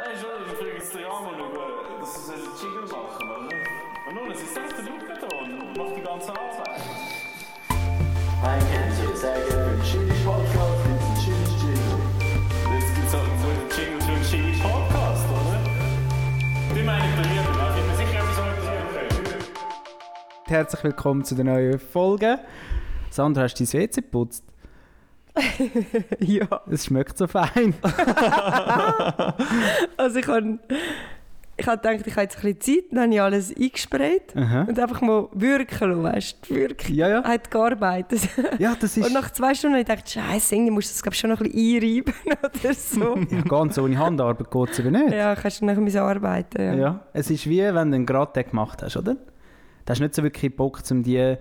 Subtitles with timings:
[0.00, 3.52] Nein, schon, ich frage jetzt den Ramon über, dass sie einen Jingle machen, oder?
[4.08, 6.80] Und nun, es ist selbst der da und macht die ganze Arbeit.
[8.42, 12.00] Ein Kennzeichen, sehr gerne für den Chili Podcast, gibt es einen Chili Jingle.
[12.72, 15.58] Jetzt gibt es halt so einen Jingle für einen Jingle Podcast, oder?
[16.74, 19.44] Die meine ich bei mir, da bin mir sicher, etwas organisieren können.
[20.46, 22.38] Herzlich willkommen zu der neuen Folge.
[23.10, 24.44] Sandra, hast du dein WC geputzt?
[26.20, 27.74] Ja, Es schmeckt so fein.
[29.96, 30.58] also ich habe
[31.56, 34.62] ich hab gedacht, ich habe jetzt ein bisschen Zeit, dann habe ich alles eingesprayt Aha.
[34.62, 36.96] und einfach mal wirken lassen, weißt du, wirklich.
[36.96, 37.22] Ja, ja.
[37.22, 38.28] hat gearbeitet.
[38.58, 41.02] Ja, das ist Und nach zwei Stunden habe ich gedacht, Scheiße, irgendwie musst du das
[41.02, 42.14] glaub, schon noch ein bisschen einreiben
[42.62, 43.16] oder so.
[43.30, 45.12] ja, ganz ohne Handarbeit geht es aber nicht.
[45.12, 46.62] ja, kannst du nachher müssen arbeiten.
[46.62, 46.74] Ja.
[46.74, 47.00] Ja.
[47.12, 49.14] Es ist wie wenn du einen Gratin gemacht hast, oder?
[49.16, 51.36] Du hast nicht so wirklich Bock, um die,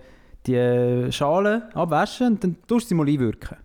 [0.47, 3.57] die Schale abwaschen und dann tust du sie mal einwirken.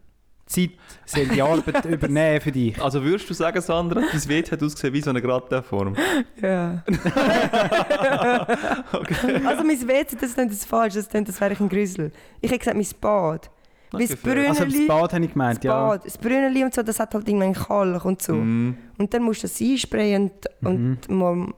[0.54, 0.70] Zeit
[1.06, 2.80] soll die Arbeit übernehmen für dich.
[2.82, 5.94] Also würdest du sagen, Sandra, dein Wet hat ausgesehen wie so eine Gratin-Form?
[6.40, 6.82] Ja.
[9.46, 12.12] Also mein WC, das ist das falsch, das, das wäre ich ein Grüssel.
[12.40, 13.50] Ich hätte gesagt, mein Bad.
[13.90, 14.48] Weil das fair.
[14.48, 15.88] Also das Brünneli, Bad habe ich gemeint, das ja.
[15.88, 18.34] Bad, das Brünneli und so, das hat halt irgendwann Kalk und so.
[18.34, 18.76] Mm.
[18.98, 20.30] Und dann musst du das einsprayen
[20.62, 20.98] und, Mhm.
[21.08, 21.54] und mal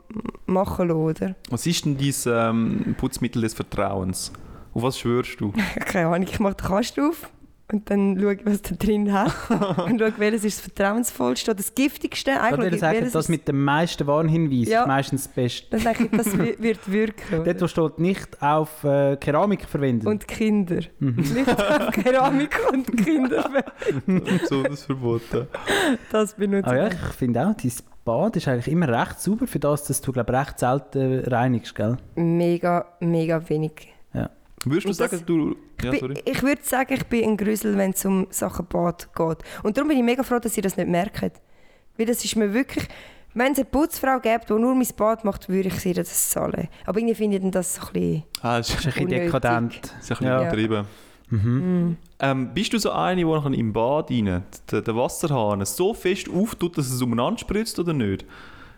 [0.47, 1.35] machen lassen, oder?
[1.51, 4.33] Was ist denn dein ähm, Putzmittel des Vertrauens?
[4.75, 5.53] Auf was schwörst du?
[5.87, 7.31] Keine Ahnung, ich mache den Kasten auf
[7.73, 9.33] und dann schaue ich, was da drin hat.
[9.89, 12.31] und schaue, welches ist das vertrauensvollste oder das giftigste.
[12.31, 14.83] Ich Eigentlich, sagen, welches das ist- mit dem meisten Warnhinweis Ja.
[14.83, 15.67] ist meistens das Beste.
[15.71, 17.45] Dann denke ich, das wi- wird wirken.
[17.45, 20.07] Dort, wo steht, nicht auf äh, Keramik verwenden.
[20.07, 20.81] Und Kinder.
[21.01, 21.15] Mhm.
[21.35, 23.51] Nicht auf Keramik und Kinder.
[24.07, 25.49] Besonders verboten.
[26.13, 26.93] Das benutze Ah ja, ich.
[26.95, 27.73] ich finde auch, dein
[28.05, 31.97] Bad ist eigentlich immer recht sauber für das, dass du glaub, recht selten reinigst, gell?
[32.15, 33.89] Mega, mega wenig.
[34.67, 35.57] Würdest du das- sagen, du...
[35.83, 39.39] Ja, bin- ich würde sagen, ich bin ein Grüssel, wenn es um Sachen Bad geht.
[39.63, 41.41] Und darum bin ich mega froh, dass ihr das nicht merkt.
[41.97, 42.87] Weil das ist mir wirklich...
[43.35, 46.69] Wenn es eine Putzfrau gäbe, die nur mein Bad macht, würde ich sie das zahlen.
[46.87, 48.23] Aber irgendwie finde ich das so ein bisschen...
[48.41, 49.25] Ah, das ist ein bisschen Unnötig.
[49.27, 49.81] dekadent.
[49.83, 50.41] das ist ein bisschen Ja.
[50.43, 50.87] übertrieben.
[51.29, 51.97] Mhm.
[52.21, 54.43] Ähm, bist du so eine, die nachher im Bad rein,
[54.73, 58.25] den, den Wasserhahn so fest auftut, dass es umeinander spritzt oder nicht?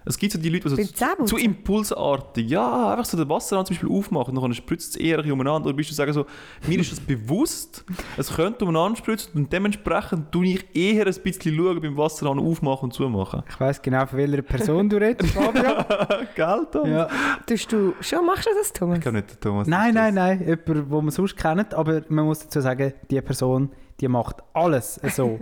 [0.08, 3.76] Es gibt so die Leute, die so zu impulsartig, ja, einfach so den Wasserhahn zum
[3.76, 5.68] Beispiel aufmachen und dann spritzt es eher umeinander.
[5.68, 6.24] Oder bist du sagen so,
[6.66, 7.84] mir ist das bewusst,
[8.16, 12.84] es könnte umeinander spritzen und dementsprechend tue ich eher ein bisschen schauen beim Wasserhahn aufmachen
[12.84, 13.42] und zumachen.
[13.48, 15.62] Ich weiss genau, von welcher Person du redest, Fabio.
[16.34, 16.88] Gell, Thomas?
[16.88, 17.08] ja.
[17.46, 17.94] Tust du...
[18.00, 18.98] Schon machst du das, Thomas?
[18.98, 19.68] Ich kann nicht Thomas.
[19.68, 23.70] Nein, nein, nein, jemand, den man sonst kennt, aber man muss dazu sagen, die Person,
[24.00, 25.40] die macht alles so.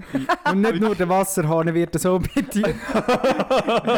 [0.50, 2.74] und nicht nur der Wasserhahn wird so bedient.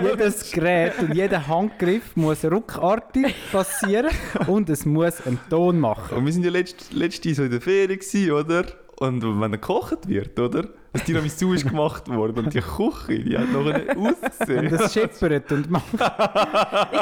[0.03, 4.11] Jedes Gerät und jeder Handgriff muss ruckartig passieren
[4.47, 6.19] und es muss einen Ton machen.
[6.19, 8.65] Und wir sind ja letzt, letzte so in der Ferien gewesen, oder?
[9.01, 10.65] Und wenn gekocht wird, oder?
[10.93, 14.67] Das Tiramisu ist gemacht worden und die Küche, die hat noch nicht Und ausgesehen.
[14.75, 15.85] es schippert und macht.
[15.95, 16.01] Ich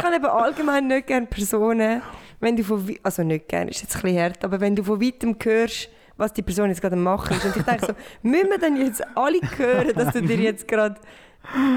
[0.03, 2.03] habe eben allgemein nicht gerne Personen,
[2.41, 2.85] wenn du von...
[3.03, 6.33] Also nicht gerne, ist jetzt ein bisschen hart, aber wenn du von weitem hörst, was
[6.33, 7.45] die Person jetzt gerade machen ist.
[7.45, 10.97] Und ich denke so, müssen wir denn jetzt alle hören, dass du dir jetzt gerade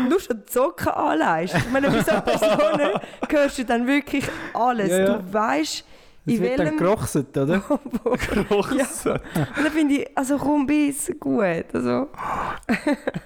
[0.09, 1.55] nur schon die Socken anlegst?
[1.55, 2.91] Ich meine, bei so Personen
[3.29, 4.89] hörst du dann wirklich alles.
[4.89, 5.17] Ja, ja.
[5.17, 5.85] Du weißt,
[6.25, 6.77] Es in wird dann welchem...
[6.77, 7.61] gerochset, oder?
[8.33, 8.79] Gerochen.
[8.79, 9.19] Und
[9.63, 11.43] dann finde ich, also komm, bis gut.
[11.73, 12.07] Also,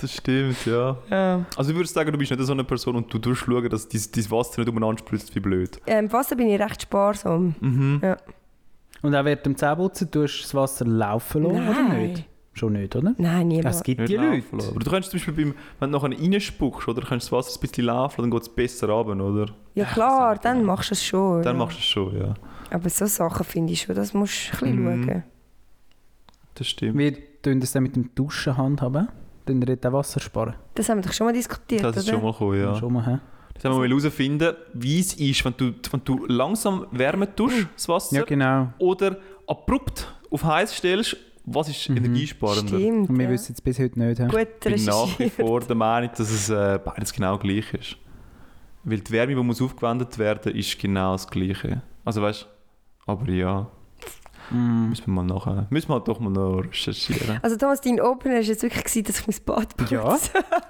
[0.02, 0.98] Das stimmt, ja.
[1.10, 1.46] ja.
[1.56, 3.88] Also ich würde sagen, du bist nicht so eine Person und du tust schauen, dass
[3.88, 5.80] dein, dein Wasser nicht umeinander spritzt, wie blöd.
[5.88, 7.56] ähm, Wasser bin ich recht sparsam.
[7.62, 8.00] Mhm.
[8.04, 8.18] Ja.
[9.04, 12.26] Und auch während dem Zähneputzen tust du das Wasser laufen lassen, oder nicht?
[12.54, 13.14] Schon nicht, oder?
[13.18, 13.78] Nein, niemals.
[13.78, 14.46] Es gibt Nicht die Leute.
[14.70, 17.60] Aber du kannst zum Beispiel, beim, wenn du nachher reinspuckst, oder kannst du das Wasser
[17.60, 19.46] ein bisschen laufen lassen, dann geht es besser runter, oder?
[19.76, 21.42] Ja klar, dann machst du es schon.
[21.42, 21.64] Dann ja.
[21.66, 22.34] machst du es schon, ja.
[22.72, 25.06] Aber so Sachen finde ich schon, das musst du ein bisschen Mhm.
[25.08, 25.24] schauen.
[26.56, 26.98] Das stimmt.
[26.98, 29.10] Wir tun das dann mit dem Duschen handhaben.
[29.46, 30.54] Dann dort auch Wasser sparen.
[30.76, 32.14] Das haben wir doch schon mal diskutiert, Das ist oder?
[32.14, 32.76] schon mal gekommen, ja.
[32.76, 33.18] Schon mal, hä?
[33.54, 37.68] Jetzt haben wir mal herausfinden, wie es ist, wenn du, wenn du langsam wärmer tust,
[37.76, 38.74] das Wasser, Ja, genau.
[38.80, 41.16] oder abrupt auf heiß stellst,
[41.46, 41.98] was ist Mhm.
[41.98, 42.78] energiesparender?
[42.80, 43.10] Stimmt.
[43.10, 43.32] Und wir ja.
[43.32, 44.20] wissen es bis heute nicht.
[44.30, 47.98] Gut Ich bin nach wie vor der Meinung, dass es äh, beides genau gleich ist.
[48.86, 51.82] Weil die Wärme, die muss aufgewendet werden, ist genau das Gleiche.
[52.06, 52.44] Also weißt
[53.06, 53.70] du, aber ja,
[54.50, 54.90] Mm.
[54.90, 57.40] müssen wir mal nachher, müssen wir halt doch mal noch recherchieren.
[57.42, 59.96] Also Thomas, dein Opener war jetzt wirklich, gewesen, dass ich mein Bad putze.
[59.96, 60.20] Ja.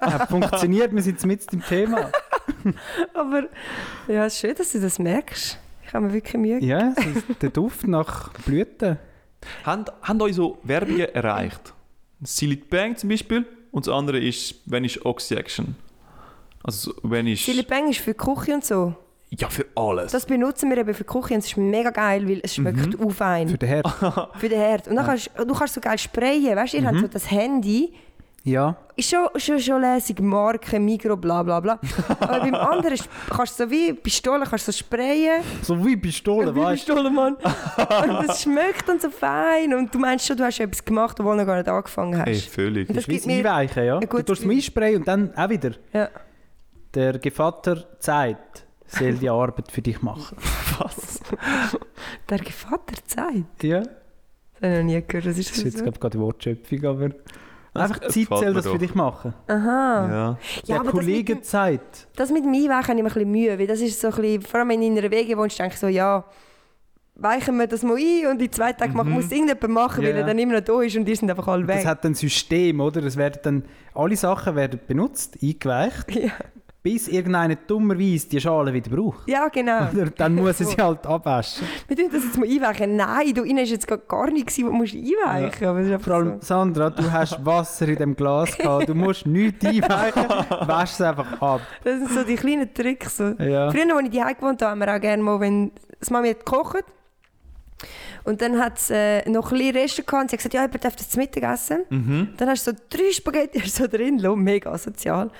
[0.00, 2.10] Hat funktioniert, wir sind mit im Thema.
[3.14, 3.44] Aber
[4.08, 5.58] ja, es ist schön, dass du das merkst.
[5.86, 6.62] Ich habe mir wirklich Mühe.
[6.62, 8.98] Ja, es ist der Duft nach Blüten.
[9.64, 11.74] haben, haben euch so Werbungen erreicht?
[12.22, 15.76] Silly Bang zum Beispiel und das andere ist, wenn ist Oxy Action.
[16.62, 17.42] Also so, wenn ist...
[17.42, 18.94] Philipp Bang ist für die Küche und so.
[19.38, 20.12] Ja, für alles.
[20.12, 22.98] Das benutzen wir eben für die Küche und es ist mega geil, weil es schmeckt
[22.98, 23.06] Mhm.
[23.06, 23.48] auf ein.
[23.48, 23.88] Für den Herd.
[24.38, 24.88] Für den Herd.
[24.88, 26.56] Und dann kannst du kannst so geil sprayen.
[26.56, 26.86] Weißt du, ihr Mhm.
[26.88, 27.92] habt so das Handy
[28.46, 28.76] Ja.
[28.94, 31.80] Ist schon, schon, schon lässig, Marke, Migro, bla bla bla.
[32.20, 35.42] Aber beim anderen ist- kannst du so wie Pistole kannst du so sprayen.
[35.62, 36.92] So wie Pistole, wie weißt du?
[36.94, 37.34] Pistole, Mann.
[37.36, 39.72] und das schmeckt dann so fein.
[39.74, 42.28] Und du meinst schon, du hast etwas gemacht, obwohl du noch gar nicht angefangen hast.
[42.28, 42.88] Ey, völlig.
[42.90, 43.38] Und das Wie gibt das mir...
[43.38, 43.98] Einweichen, ja.
[43.98, 45.70] Du tust es einsprayen und dann auch wieder.
[45.94, 46.08] Ja.
[46.94, 50.36] Der Gevatter zeigt, soll die Arbeit für dich machen.
[50.78, 51.20] Was?
[52.28, 53.62] Der Gevatter zeigt.
[53.64, 53.80] Ja.
[53.80, 53.90] Das
[54.62, 55.26] habe ich noch nie gehört.
[55.26, 55.64] Was ist Das ist das?
[55.64, 55.82] jetzt so?
[55.84, 57.08] glaub, gerade die Wortschöpfung, aber...
[57.76, 59.34] Das Einfach Zeit soll mir das für dich machen.
[59.48, 60.08] Aha.
[60.08, 60.38] Ja.
[60.68, 61.52] Der aber das Kollege mit.
[62.14, 64.42] Das mit Einweichen habe ich mir ein bisschen Mühe, weil das ist so ein bisschen,
[64.42, 66.24] vor allem wenn du in einer Wege wohnst, denke ich so, ja,
[67.16, 69.10] weichen wir das mal ein und in zwei Tagen Mhm.
[69.10, 70.18] muss irgendjemand machen, weil Ja.
[70.18, 71.78] er dann immer noch da ist und die sind einfach alle weg.
[71.78, 73.02] Das hat ein System, oder?
[73.02, 76.30] Es werden dann, alle Sachen werden benutzt, eingeweicht, ja.
[76.84, 79.26] Bis irgendeiner dummerweise die Schale wieder braucht.
[79.26, 79.88] ja, genau.
[79.92, 81.66] Oder dann muss er sie halt abwaschen.
[81.88, 82.94] Wir tun das jetzt mal einweichen.
[82.94, 86.90] Nein, du innen ist jetzt gar- nichts, was du musst einweichen einfach Vor allem, Sandra,
[86.90, 90.28] du hast Wasser in dem Glas gehabt, du musst nichts einweichen,
[90.68, 91.62] wasch es einfach ab.
[91.82, 91.90] so.
[91.90, 93.16] Das sind so die kleinen Tricks.
[93.16, 93.24] So.
[93.38, 93.70] Ja.
[93.70, 96.44] Früher, als ich daheim gewohnt habe, haben wir auch gerne mal, wenn das Mami hat
[96.44, 96.84] gekocht
[98.24, 100.62] und dann hat es äh, noch ein bisschen Reste gehabt und sie hat gesagt, ja,
[100.62, 101.84] jemand darf das zu Mittag essen.
[101.90, 102.28] Mhm.
[102.36, 105.30] Dann hast du so drei Spaghetti so drin, lo, mega asozial.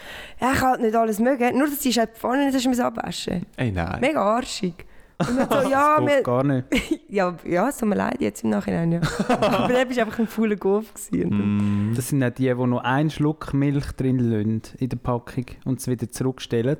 [0.40, 3.46] Ja, ich kann halt nicht alles mögen, nur dass die halt vorne nicht hast abwaschen.
[3.56, 4.00] Ey, nein.
[4.00, 4.86] Mega arschig.
[5.18, 6.66] Und dann so, ja, Geht wir, gar nicht.
[7.08, 9.00] ja, ja, es tut mir leid jetzt im Nachhinein, ja.
[9.28, 11.92] Aber dann bist du einfach ein fauler Golf Mm.
[11.94, 15.78] Das sind auch die, die noch einen Schluck Milch drin lassen in der Packung und
[15.78, 16.78] es wieder zurückstellen.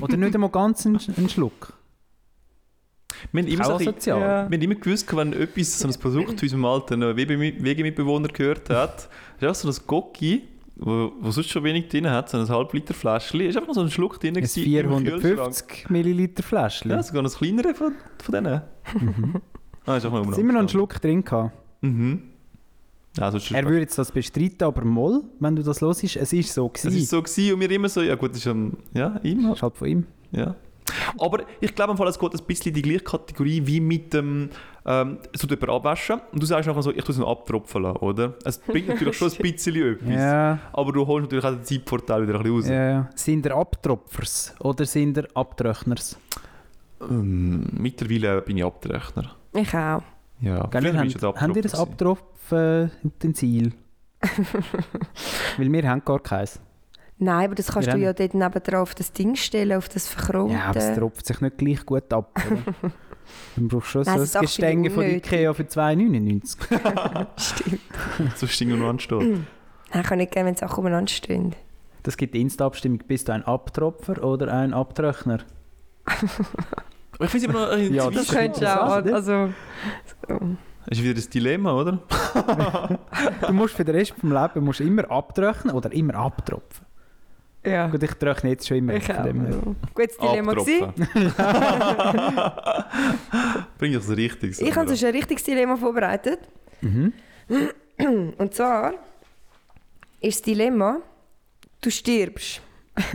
[0.00, 1.74] Oder nicht einmal ganz einen, einen Schluck.
[3.32, 4.20] Wir haben immer, so ein bisschen-.
[4.20, 4.50] Ja.
[4.50, 8.28] wir haben immer gewusst, wenn etwas, so ein Produkt zu unserem alten äh, WG Wegemitbewohner
[8.28, 9.08] gehört hat,
[9.40, 10.42] ist auch so ein Gocki,
[10.76, 13.74] wo, wo sonst schon wenig drin hat, so ein halb Liter Fläschchen, ist einfach noch
[13.74, 15.20] so ein Schluck drin Ein gewesen im Kühlschrank.
[15.20, 16.90] 450 Milliliter Fläschchen.
[16.90, 18.62] Ja, sogar noch das kleinere von, von denen.
[19.86, 21.52] Ah, ist auch mal Es immer noch einen Schluck drin gehabt.
[21.82, 22.22] Mhm.
[23.16, 26.70] Ja, Er würde jetzt das bestreiten, aber moll, wenn du das hörst, es ist so
[26.72, 26.98] es gewesen.
[26.98, 29.48] ist so gewesen und wir immer so, ja gut, ist schon, ja, immer.
[29.48, 30.06] Das ist halt von ihm.
[30.30, 30.54] Ja.
[31.18, 34.12] Aber ich glaube, im Fall, es geht ein bisschen in die gleiche Kategorie wie mit
[34.14, 34.50] dem,
[34.86, 37.98] ähm, tut jemand abwaschen und du sagst nachher so, ich tue es noch abtropfen lassen,
[37.98, 38.34] oder?
[38.44, 40.08] Es bringt natürlich schon ein bisschen etwas.
[40.14, 42.68] Ja, Aber du holst natürlich auch den Zeitvorteil wieder ein bisschen raus.
[42.68, 43.08] ja.
[43.14, 46.18] Sind er Abtropfers oder sind er Abtröchners?
[47.00, 49.36] Ähm, mittlerweile bin ich Abtrechner.
[49.54, 50.02] Ich auch.
[50.40, 52.20] Ja, Gell, wir haben, haben ihr das Abtropfer
[52.50, 53.72] Abtropfen-Utensil?
[55.56, 56.60] Weil wir haben gar keins.
[57.22, 60.08] Nein, aber das kannst Wir du ja dort nebendran auf das Ding stellen, auf das
[60.08, 60.54] Verchromte.
[60.54, 62.32] Ja, aber es tropft sich nicht gleich gut ab.
[63.56, 65.04] Dann brauchst du schon Nein, so ein Gestänge von.
[65.04, 66.56] Ikea für 2,99.
[67.36, 67.80] Stimmt.
[68.16, 68.32] gewesen.
[68.36, 69.20] So stinkt nur ansteht.
[69.92, 71.54] Nein, ich kann nicht gerne, wenn Sachen umeinander stehen.
[72.02, 73.02] Das gibt die Insta-Abstimmung.
[73.06, 75.40] Bist du ein Abtropfer oder ein Abtröchner?
[76.06, 78.98] Ich finde es immer noch ein Ja, das Das könntest du auch.
[78.98, 79.14] oder?
[79.14, 79.50] Also,
[80.26, 80.40] so.
[80.86, 81.98] Das ist wieder das Dilemma, oder?
[83.46, 86.86] Du musst für den Rest des Lebens musst immer abtröchnen oder immer abtropfen.
[87.64, 87.88] Ja.
[87.88, 88.94] Gut, ich tröchne jetzt schon immer.
[88.94, 89.26] Ich von auch.
[89.26, 89.32] Ja.
[89.94, 90.54] Gutes Dilemma.
[93.78, 94.60] Bring ich das richtig.
[94.60, 96.40] Ich habe sonst ein richtiges Dilemma vorbereitet.
[96.80, 97.12] Mhm.
[98.38, 98.94] Und zwar
[100.20, 101.00] ist das Dilemma,
[101.80, 102.62] du stirbst.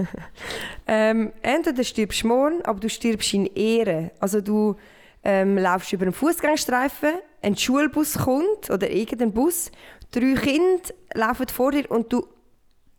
[0.87, 4.11] ähm, entweder stirbst du morgen, aber du stirbst in Ehre.
[4.19, 4.75] Also du
[5.23, 9.71] ähm, laufst über einen Fußgängerstreifen, ein Schulbus kommt oder irgendein Bus,
[10.11, 12.27] drei Kinder laufen vor dir und du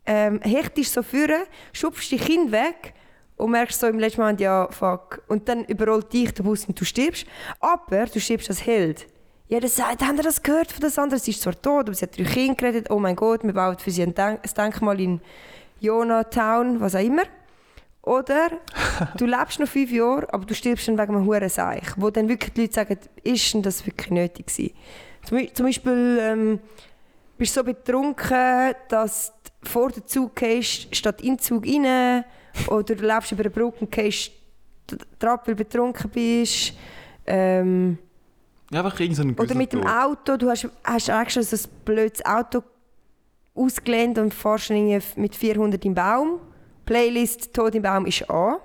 [0.07, 2.93] ähm, hechtest so führen, schubst die Kinder weg
[3.35, 5.21] und merkst so im letzten Moment, ja, fuck.
[5.27, 7.25] Und dann überrollt dich der Bus und du stirbst.
[7.59, 9.05] Aber du stirbst als Held.
[9.47, 11.19] Jeder sagt, habt ihr das gehört von das andere?
[11.19, 12.89] Sie ist zwar tot, aber sie hat drei Kinder geredet.
[12.89, 15.21] Oh mein Gott, wir bauen für sie ein, Denk ein Denkmal in
[15.79, 17.23] Jonatown, was auch immer.
[18.01, 18.49] Oder
[19.17, 21.83] du lebst noch fünf Jahre, aber du stirbst dann wegen einem hohen Seich.
[21.97, 24.73] Wo dann wirklich die Leute sagen, ist denn das wirklich nötig gewesen?
[25.25, 26.59] Zum, Be- zum Beispiel ähm,
[27.37, 29.33] bist du so betrunken, dass
[29.63, 32.23] vor den Zug gehst, statt in den Zug rein.
[32.67, 34.31] Oder du lebst über eine Brücke und gehst
[35.19, 36.73] drauf, weil du betrunken bist.
[37.25, 37.97] Ähm,
[38.71, 42.25] Ja, einfach irgend so oder mit dem Auto, du hast, hast extra so ein blödes
[42.25, 42.63] Auto
[43.53, 44.69] ausgelehnt und fährst
[45.17, 46.39] mit 400 im Baum.
[46.85, 48.57] Playlist «Tod im Baum» ist an.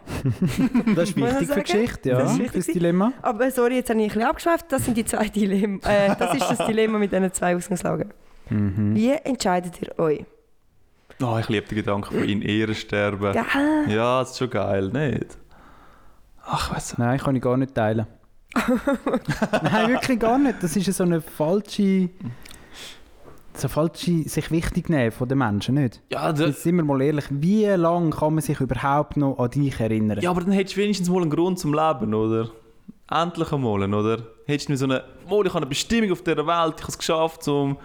[0.95, 1.61] Das ist wichtig für?
[1.63, 2.19] Geschichte, ja.
[2.21, 3.13] Das ist wichtig Fürs Dilemma.
[3.21, 4.67] Aber sorry, jetzt habe ich ein bisschen abgeschweift.
[4.71, 5.81] Das sind die zwei Dilemma.
[5.89, 8.13] Äh, das ist das Dilemma mit diesen zwei Ausgangslagen.
[8.49, 8.95] Mhm.
[8.95, 10.25] Wie entscheidet ihr euch?
[11.21, 13.33] Oh, ich liebe den Gedanken von in Ehre sterben.
[13.33, 13.95] Gell?
[13.95, 15.39] Ja, das ist schon geil, nicht?
[16.45, 16.95] Ach, du.
[17.03, 18.07] Nein, kann ich gar nicht teilen.
[19.63, 20.63] Nein, wirklich gar nicht.
[20.63, 22.11] Das ist ja so eine falsche.
[23.55, 26.01] So falsche sich wichtig nehmen von den Menschen, nicht?
[26.11, 29.51] Ja, Jetzt das, sind wir mal ehrlich, wie lange kann man sich überhaupt noch an
[29.51, 30.19] dich erinnern?
[30.21, 32.51] ja, aber dann hättest du wenigstens mal einen Grund zum Leben, oder?
[33.11, 34.23] Endlich einmal, oder?
[34.47, 36.99] Hättest du so eine, mal, ich habe eine Bestimmung auf dieser Welt, ich habe es
[36.99, 37.77] geschafft, um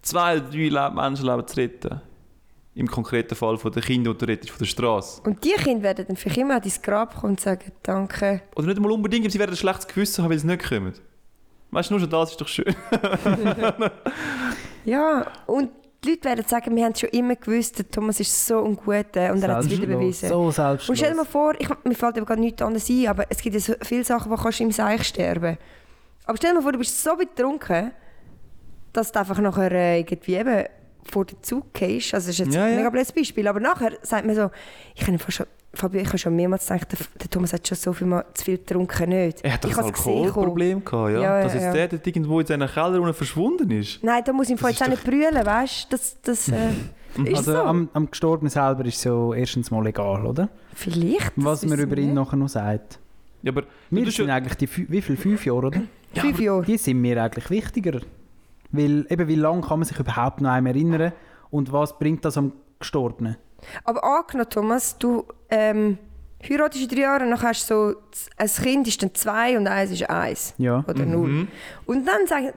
[0.00, 2.00] zwei oder drei Le Menschenleben zu retten.
[2.80, 5.20] Im konkreten Fall von den Kindern und der Rettung von der Straße.
[5.22, 8.40] Und die Kinder werden dann vielleicht immer an dein Grab kommen und sagen, danke.
[8.56, 10.94] Oder nicht einmal unbedingt, sie werden ein schlechtes Gewissen haben, weil sie nicht kommen.
[11.72, 12.74] Weißt du, nur schon das ist doch schön.
[14.86, 15.70] Ja, und
[16.02, 18.76] die Leute werden sagen, wir haben es schon immer gewusst, der Thomas ist so ein
[18.76, 20.30] Guter und er hat es wieder bewiesen.
[20.30, 21.16] So Und stell dir selbstlos.
[21.16, 23.74] mal vor, ich, mir fällt aber gerade nichts anderes ein, aber es gibt ja so
[23.82, 25.58] viele Sachen, wo kannst du im Seich sterben.
[26.24, 27.90] Aber stell dir mal vor, du bist so betrunken,
[28.94, 30.64] dass du einfach nachher äh, irgendwie eben
[31.10, 32.14] vor den Zug gehst.
[32.14, 32.76] Also das ist jetzt Ja, ein ja.
[32.78, 34.50] mega blödes Beispiel, aber nachher sagt man so,
[34.94, 37.76] ich habe fast schon, Fabio, ich habe schon mehrmals gedacht, der, der Thomas hat schon
[37.76, 39.40] so viel mal zu viel getrunken nicht.
[39.44, 40.26] Er hat doch ich ein habe es gesehen kommen.
[40.26, 41.20] Alkoholproblem gehabt, ja?
[41.20, 41.72] Ja, ja, Dass jetzt ja.
[41.72, 44.02] der dort irgendwo in seinen Keller unten verschwunden ist.
[44.02, 45.96] Nein, da muss ich Das jetzt auch ist nicht brüllen, weißt du?
[45.96, 46.70] Das, das äh,
[47.24, 47.58] ist Also so.
[47.58, 50.48] am, am Gestorbenen selber ist es ja erstens mal egal, oder?
[50.74, 51.32] Vielleicht.
[51.36, 52.14] Was man über wir ihn nicht.
[52.16, 52.98] nachher noch sagt.
[53.42, 55.82] Ja, aber du sind schon- eigentlich die, wie viel, fünf Jahre, oder?
[56.14, 56.64] Ja, Fünf Jahre.
[56.64, 58.00] Die sind mir eigentlich wichtiger.
[58.72, 61.12] Weil, eben, wie lange kann man sich überhaupt noch einmal erinnern
[61.50, 63.36] und was bringt das am Gestorbenen?
[63.84, 65.98] Aber angenommen, Thomas, du ähm,
[66.48, 67.96] heiratest in drei Jahren, dann hast du so,
[68.36, 70.54] ein Kind ist dann zwei und eins ist eins.
[70.58, 70.84] Ja.
[70.88, 71.48] Oder null.
[71.86, 72.52] Und dann sagen,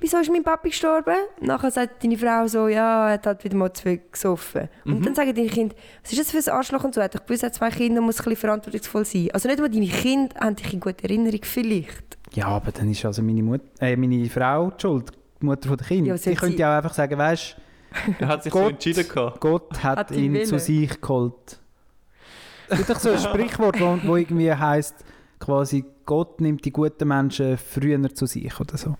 [0.00, 1.16] wieso ist mein Papi gestorben?
[1.40, 4.68] Nachher sagt deine Frau so, ja, er hat halt wieder mal zu viel gesoffen.
[4.84, 7.00] Und dann sagen deine Kinder, was ist das für ein Arschloch und so?
[7.00, 9.28] Er hat doch gewusst, er hat zwei Kinder und muss ein bisschen verantwortungsvoll sein.
[9.32, 12.18] Also nicht nur deine Kinder haben dich in gute Erinnerung, vielleicht.
[12.32, 15.86] Ja, aber dann ist also meine, Mut äh, meine Frau die schuld, die Mutter der
[15.86, 16.08] Kinder.
[16.12, 17.56] Ja, soll könnte sie- ja auch einfach sagen, weißt
[18.20, 18.70] Er hat sich so Gott.
[18.72, 19.40] entschieden gehabt.
[19.40, 21.58] Gott hat, Hat ihn zu sich geholt.
[22.68, 24.96] Es gibt doch so ein Sprichwort, wo, wo irgendwie heißt
[25.38, 28.96] quasi Gott nimmt die guten Menschen früher zu sich oder so.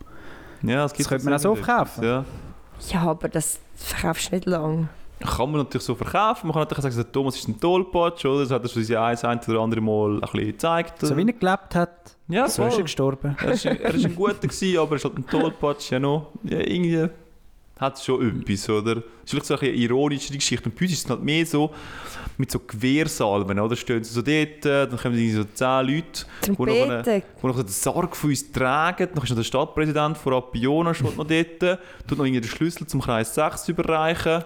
[0.62, 2.04] Ja, das, gibt könnte man auch so verkaufen.
[2.04, 2.24] Ja.
[2.90, 4.88] Ja, aber das verkaufst du nicht lang.
[5.20, 6.46] Kann man natürlich so verkaufen.
[6.48, 8.40] Man kann natürlich sagen, der Thomas ist ein Tollpatsch, oder?
[8.40, 11.00] Das hat er schon sein ein, ein oder andere Mal ein bisschen gezeigt.
[11.00, 12.82] So wie er gelebt hat, ja, so ist er voll.
[12.82, 13.36] gestorben.
[13.40, 15.90] Er ist ein guter gewesen, aber er ist halt ein Tollpatsch.
[15.90, 16.32] Ja, noch.
[16.42, 17.08] Ja, irgendwie
[17.78, 18.96] hat es schon etwas, oder?
[18.96, 20.68] Es ist vielleicht so ein bisschen eine ironische Geschichte.
[20.68, 21.70] Und bei uns ist es halt mehr so
[22.38, 23.76] mit so Gewehrsalven, oder?
[23.76, 26.24] Stehen sie so dort, äh, dann kommen irgendwie so zehn Leute,
[26.58, 27.02] noch eine-
[27.42, 29.08] die noch den Sarg von uns tragen.
[29.14, 31.60] Dann ist noch der Stadtpräsident von Appiona schon noch dort,
[32.06, 34.42] tut noch irgendwie den Schlüssel zum Kreis 6 überreichen.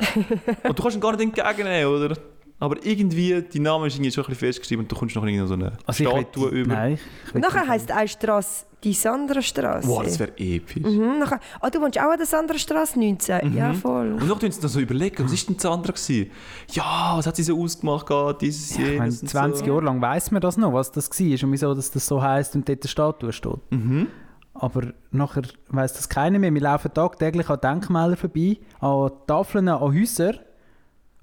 [0.65, 2.17] und du kannst ihn gar nicht entgegennehmen, oder?
[2.59, 5.47] Aber irgendwie, dein Name ist irgendwie schon ein bisschen festgeschrieben und du kommst noch irgendwie
[5.47, 6.75] so eine Also ich Statue will- über.
[6.75, 9.87] Nein, ich nachher heisst eine Straße die Sandra-Straße.
[9.87, 10.83] Wow, das wäre episch.
[10.83, 13.55] Mhm, nachher, ah, du wohnst auch an der Sandra-Straße 19?
[13.55, 14.13] Ja, voll.
[14.13, 16.31] Und noch tun sie dann so überlegen, was ist denn Sandra gewesen?
[16.71, 19.73] Ja, was hat sie so ausgemacht, gehabt, dieses, Ja, ich meine, jenes und 20 so.
[19.73, 22.55] Jahre lang weiß man das noch, was das war und wieso dass das so heisst
[22.55, 23.71] und dort eine Statue steht.
[23.71, 24.07] Mhm.
[24.55, 26.53] Aber nachher weiss das keiner mehr.
[26.53, 30.39] Wir laufen tagtäglich an Denkmälern vorbei, an Tafeln, an Häusern,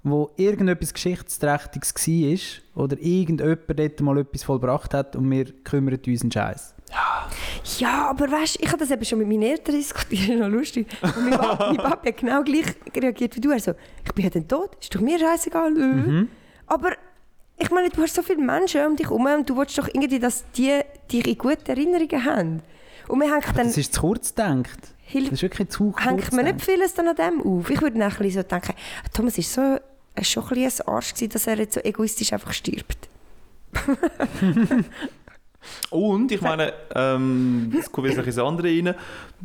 [0.02, 1.94] wo irgendetwas Geschichtsträchtiges
[2.74, 6.74] war oder irgendjemand dort mal etwas vollbracht hat und wir kümmern uns einen Scheiß.
[7.78, 10.86] Ja, aber weißt du, ich habe das eben schon mit meinen Eltern diskutiert, noch lustig.
[11.02, 12.66] Und mein, Papa, mein Papa hat genau gleich
[12.96, 13.50] reagiert wie du.
[13.50, 15.76] Er so, ich bin ja dann tot, ist doch mir scheißegal.
[15.76, 15.80] äh.
[15.80, 16.28] Mhm.
[16.66, 16.92] Aber
[17.58, 20.18] ich meine, du hast so viele Menschen um dich herum und du willst doch irgendwie,
[20.18, 20.80] dass die
[21.10, 22.62] dich in gute Erinnerungen haben.
[23.08, 24.94] Und wir Aber dann, das ist zu kurz gedacht.
[25.12, 27.70] Das ist wirklich zu kurz hängt man nicht vieles dann an dem auf.
[27.70, 28.74] Ich würde dann ein so denken,
[29.14, 29.78] Thomas ist so,
[30.14, 33.08] ist schon ein bisschen ein Arsch gewesen, dass er jetzt so egoistisch einfach stirbt.
[35.90, 38.94] Und ich meine, ähm, es kommt jetzt ins andere rein.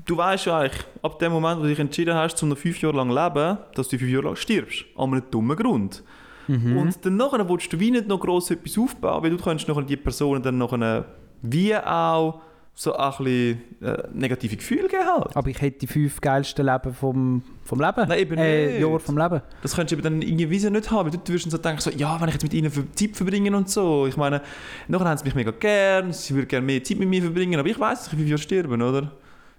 [0.05, 2.81] Du weißt ja eigentlich, ab dem Moment, wo du dich entschieden hast, um noch fünf
[2.81, 4.85] Jahre lang zu leben, dass du fünf Jahre lang stirbst.
[4.95, 6.03] An einem dummen Grund.
[6.47, 9.83] Und dann nachher willst du wie nicht noch gross etwas aufbauen, weil du kannst nachher
[9.83, 11.05] die Personen dann nachher
[11.41, 12.41] wie auch
[12.75, 15.35] so ein bisschen äh, negative Gefühle geben halt.
[15.35, 18.07] Aber ich hätte die fünf geilsten Leben vom, vom Leben.
[18.07, 18.81] Nein, eben äh, nicht.
[18.81, 19.41] Jahre vom Leben.
[19.61, 21.81] Das könntest du eben dann irgendwie wieso nicht haben, weil du wirst dann so denken,
[21.81, 24.07] so, ja, wenn ich jetzt mit ihnen für Zeit verbringen und so.
[24.07, 24.41] Ich meine,
[24.87, 27.69] nachher haben sie mich mega gern, sie würden gerne mehr Zeit mit mir verbringen, aber
[27.69, 29.11] ich weiß, dass ich in fünf Jahren sterben, oder?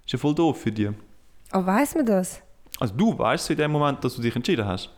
[0.05, 0.91] Ist ja voll doof für dich.
[1.51, 2.43] Aber weiss man das?
[2.81, 4.91] Also du weißt in dem Moment, dass du dich entschieden hast.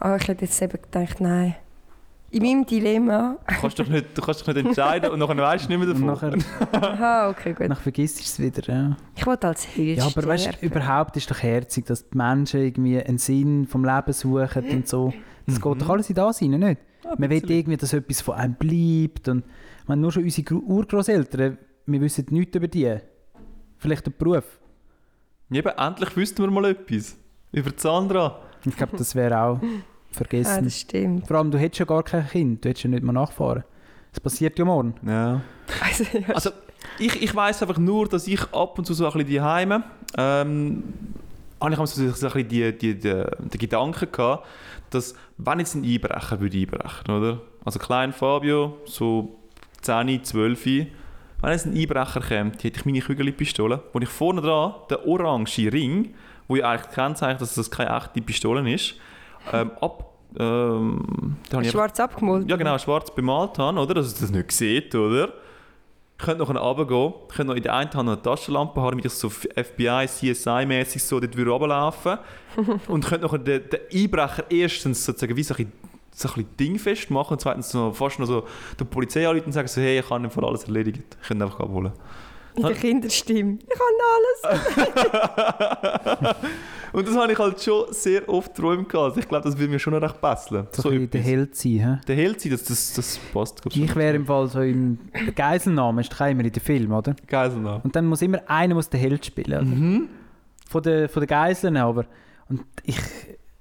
[0.00, 1.54] Aber ich hätte jetzt eben gedacht, nein.
[2.32, 3.38] In meinem Dilemma.
[3.48, 5.88] Du kannst dich nicht, du kannst dich nicht entscheiden und nachher weißt du nicht mehr
[5.88, 6.06] davon.
[6.06, 6.34] nachher,
[6.72, 7.68] Aha, okay, gut.
[7.68, 8.72] nachher vergisst du es wieder.
[8.72, 8.96] Ja.
[9.16, 13.02] Ich wollte als Hirsch Ja, aber weißt überhaupt ist doch herzig, dass die Menschen irgendwie
[13.02, 15.12] einen Sinn vom Leben suchen und so.
[15.46, 16.80] Das geht doch alles in das rein, nicht?
[17.18, 19.28] Man will irgendwie, dass etwas von einem bleibt.
[19.28, 19.44] Und
[19.86, 22.96] meine, nur schon unsere Urgroßeltern, wir wissen nichts über die.
[23.78, 24.60] Vielleicht der Beruf.
[25.50, 27.16] Eben, endlich wüssten wir mal etwas.
[27.50, 28.38] Über die Sandra.
[28.64, 29.60] Ich glaube, das wäre auch
[30.12, 30.64] Ah, vergessen.
[30.64, 31.28] das stimmt.
[31.28, 33.64] Vor allem, du hättest ja gar kein Kind, du hättest ja nicht mal nachfahren.
[34.12, 34.94] Das passiert ja morgen.
[35.06, 35.40] Ja.
[35.80, 36.34] Also, ja.
[36.34, 36.50] Also,
[36.98, 39.84] ich, ich weiss einfach nur, dass ich ab und zu so ein bisschen die Heime
[40.16, 40.82] ähm,
[41.60, 44.46] habe ich so, so ein bisschen die, die, die, den Gedanken gehabt,
[44.90, 47.40] dass wenn jetzt ein Einbrecher würde einbrechen, oder?
[47.64, 49.36] Also klein Fabio, so
[49.82, 54.74] 10, 12, wenn jetzt ein Einbrecher käme, hätte ich meine Kügelpistole, wo ich vorne dran
[54.90, 56.14] den orangen Ring,
[56.48, 58.94] wo ja eigentlich kennzeichnet, dass das keine echte Pistole ist,
[59.52, 60.06] ähm, ab...
[60.38, 62.48] Ähm, Schwarz abgemalt.
[62.48, 63.94] ja genau, schwarz bemalt habe, oder?
[63.94, 65.32] Dass ihr das nicht sieht, oder?
[66.18, 69.12] Könnt noch runtergehen, könnt noch in der einen Hand noch eine Taschenlampe haben, damit ich
[69.12, 72.18] so FBI, CSI-mäßig so dort würde runterlaufen
[72.88, 75.72] Und könnt noch den, den Einbrecher erstens sozusagen wie so ein
[76.12, 78.44] so ein bisschen Ding festmachen und zweitens noch fast noch so
[78.78, 81.16] die Polizei anrufen und sagen so, hey, ich habe nicht alles erledigt.
[81.20, 81.92] Ich könnte einfach abholen.
[82.60, 83.58] In der Kinderstimme.
[83.62, 84.58] Ich kann
[85.24, 86.36] alles.
[86.92, 88.88] Und das habe ich halt schon sehr oft geträumt.
[88.88, 89.10] gehabt.
[89.10, 90.66] Also ich glaube, das würde mir schon noch recht besseln.
[90.72, 91.72] So, ein bisschen der Held sein.
[91.72, 91.98] hä?
[92.06, 93.62] der Held sein, das, das, das passt.
[93.62, 96.92] glaub Ich wäre im Fall so im der Geiselnahme, ist doch immer in den Film,
[96.92, 97.14] oder?
[97.28, 97.80] Geiselnahme.
[97.84, 99.64] Und dann muss immer einer muss den Held spielen, oder?
[99.64, 100.08] Mhm.
[100.68, 102.06] Von den, von den Geiseln, aber...
[102.48, 102.96] Und ich...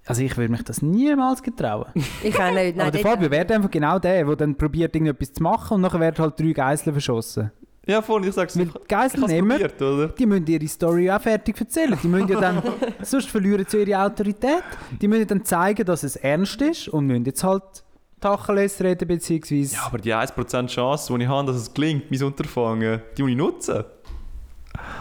[0.08, 1.86] Also ich würde mich das niemals getrauen.
[2.24, 2.76] Ich auch nicht.
[2.76, 5.76] Nein, aber der dort- Fabio wäre einfach genau der, der dann probiert, irgendetwas zu machen
[5.76, 7.52] und nachher werden halt drei Geiseln verschossen.
[7.86, 11.98] Ja, voll, ich sag's Weil Geiselnehmer, die müssen ihre Story auch fertig erzählen.
[12.04, 12.62] Die müssen ja dann,
[13.02, 14.64] sonst verlieren sie ihre Autorität.
[15.02, 17.64] Die müssen dann zeigen, dass es ernst ist und müssen jetzt halt
[18.20, 19.76] Tacheles reden, beziehungsweise...
[19.76, 23.32] Ja, aber die 1% Chance, die ich habe, dass es gelingt, mein Unterfangen, die muss
[23.32, 23.84] ich nutzen.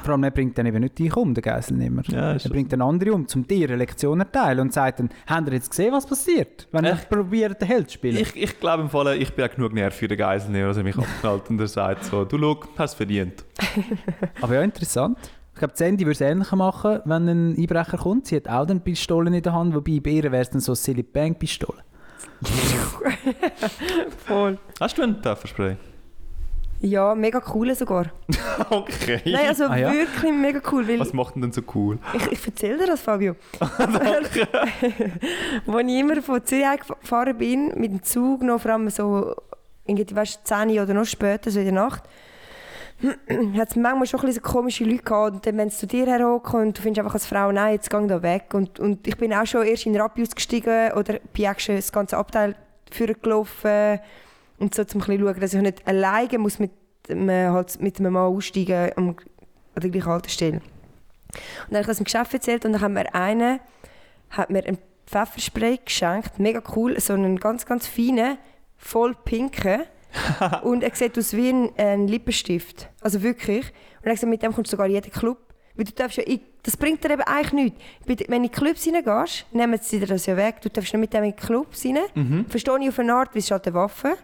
[0.02, 2.02] Vor allem, er bringt dann eben nicht dich um, der Geiselnehmer.
[2.08, 2.48] Ja, er so.
[2.48, 5.70] bringt dann andere um, zum dir eine Lektion erteilen und sagt dann, habt ihr jetzt
[5.70, 8.16] gesehen, was passiert, wenn ich probiere, den Held zu spielen?
[8.16, 10.84] Ich, ich glaube im Fall, ich bin auch genug nervig für den Geiselnehmer, dass er
[10.84, 13.44] mich abknallt und er sagt so, du schau, hast es verdient.
[14.40, 15.18] Aber ja, interessant.
[15.52, 18.28] Ich glaube, Sandy würde es ähnlich machen, wenn ein Einbrecher kommt.
[18.28, 20.70] Sie hat auch dann Pistolen in der Hand, wobei bei ihr wäre es dann so
[20.70, 21.82] eine Silly Bang Pistole.
[24.26, 24.58] Voll.
[24.80, 25.76] Hast du einen Pfefferspray?
[26.80, 28.12] Ja, mega cool sogar.
[28.70, 29.20] okay.
[29.24, 29.92] Nein, also Ah, ja?
[29.92, 30.86] wirklich mega cool.
[30.86, 31.98] Weil Was macht denn so cool?
[32.14, 33.34] ich, ich erzähle dir das, Fabio.
[33.58, 34.30] Als
[35.66, 39.34] ich immer von Zürich gefahren bin, mit dem Zug, noch vor allem so,
[39.86, 42.04] irgendwie, weißt, 10 Uhr oder noch später, so in der Nacht,
[43.02, 45.32] hat es manchmal schon ein bisschen so komische Leute gehabt.
[45.34, 47.90] Und dann, wenn sie zu dir herhocken und du findest einfach als Frau, nein, jetzt
[47.90, 48.54] geh da weg.
[48.54, 51.76] Und, und ich bin auch schon erst in den Rappi ausgestiegen oder bin auch schon
[51.76, 52.54] das ganze Abteil
[52.90, 53.98] vorgelaufen
[54.58, 56.70] und so zum bisschen schauen, dass ich nicht alleine muss mit,
[57.08, 60.56] einem, halt mit einem Mann aussteigen am, an der gleichen Haltestelle.
[60.56, 60.62] Und
[61.70, 63.60] dann habe ich das im Geschäft erzählt und dann hat mir einer
[64.30, 68.36] hat mir einen Pfefferspray geschenkt, mega cool, so einen ganz, ganz feinen,
[68.76, 69.82] voll pinken.
[70.62, 72.88] und er sieht aus wie ein, ein Lippenstift.
[73.00, 73.66] Also wirklich.
[74.00, 75.38] Und er gesagt, mit dem kommst du sogar in jeden Club.
[75.76, 78.28] Weil du darfst ja, in- das bringt dir eben eigentlich nichts.
[78.28, 80.60] Wenn du in Clubs reingehst, nehmen sie dir das ja weg.
[80.62, 81.98] Du darfst nicht mit dem in Clubs rein.
[82.14, 82.46] Mhm.
[82.48, 84.16] Verstehe ich auf eine Art, wie es ist halt eine Waffe.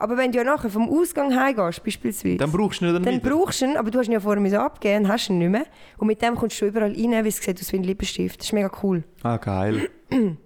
[0.00, 3.14] Aber wenn du ja nachher vom Ausgang heimgehst, beispielsweise, Dann brauchst du ihn dann, dann
[3.16, 3.30] wieder.
[3.30, 5.50] brauchst du ihn, aber du hast ihn ja vorher müssen abgeben und hast ihn nicht
[5.50, 5.66] mehr.
[5.96, 8.38] Und mit dem kommst du überall rein, weil es sieht aus wie ein Lippenstift.
[8.40, 9.02] Das ist mega cool.
[9.22, 9.88] Ah, geil.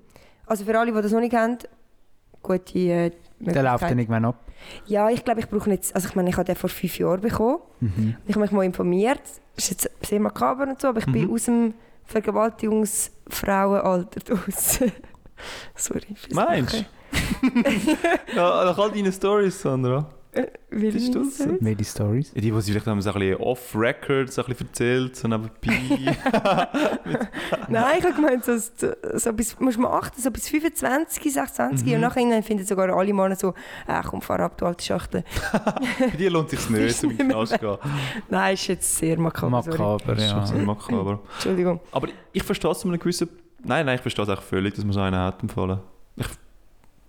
[0.45, 1.57] Also für alle, die das noch nicht kennen,
[2.43, 4.45] gute äh, Der läuft dann irgendwann ab.
[4.87, 5.95] Ja, ich glaube, ich brauche nicht...
[5.95, 7.59] Also ich meine, ich habe den vor fünf Jahren bekommen.
[7.81, 8.17] Mhm.
[8.27, 9.23] Ich habe mich mal informiert.
[9.57, 11.33] Das ist jetzt sehr makaber und so, aber ich bin Mhm.
[11.33, 11.73] aus dem
[12.05, 14.81] Vergewaltigungsfrauenalter raus.
[15.75, 16.07] Sorry.
[16.15, 16.87] fürs Meinst Lachen.
[18.35, 20.07] Ja, nach all deinen Stories, Sandra.
[20.71, 21.23] Nicht so?
[21.25, 21.59] sagen?
[21.61, 22.33] Made Stories.
[22.35, 25.29] Ja, die, die sie vielleicht haben, so ein bisschen off-record so ein bisschen erzählt, so
[25.29, 25.51] nebenbei.
[27.69, 31.87] Nein, ich habe gemeint, so, so bis, musst du mal achten, so bis 25, 26
[31.87, 31.95] Mhm.
[31.97, 33.51] und nachher finden sogar alle Männer so,
[33.87, 35.23] äh, komm, fahr ab, du alte Schachtel.
[35.99, 37.77] Bei dir lohnt es sich nicht, um den nicht mehr Knast zu gehen.
[38.31, 39.63] Nein, ist jetzt sehr makaber.
[39.63, 39.77] sorry.
[39.79, 40.47] Makaber, Das ist schon ja.
[40.47, 41.21] sehr makaber.
[41.35, 41.81] Entschuldigung.
[41.91, 43.29] Aber ich verstehe es zu einem gewissen...
[43.65, 45.79] Nein, nein, ich verstehe es auch völlig, dass man so einen hat empfohlen.
[46.17, 46.27] Ich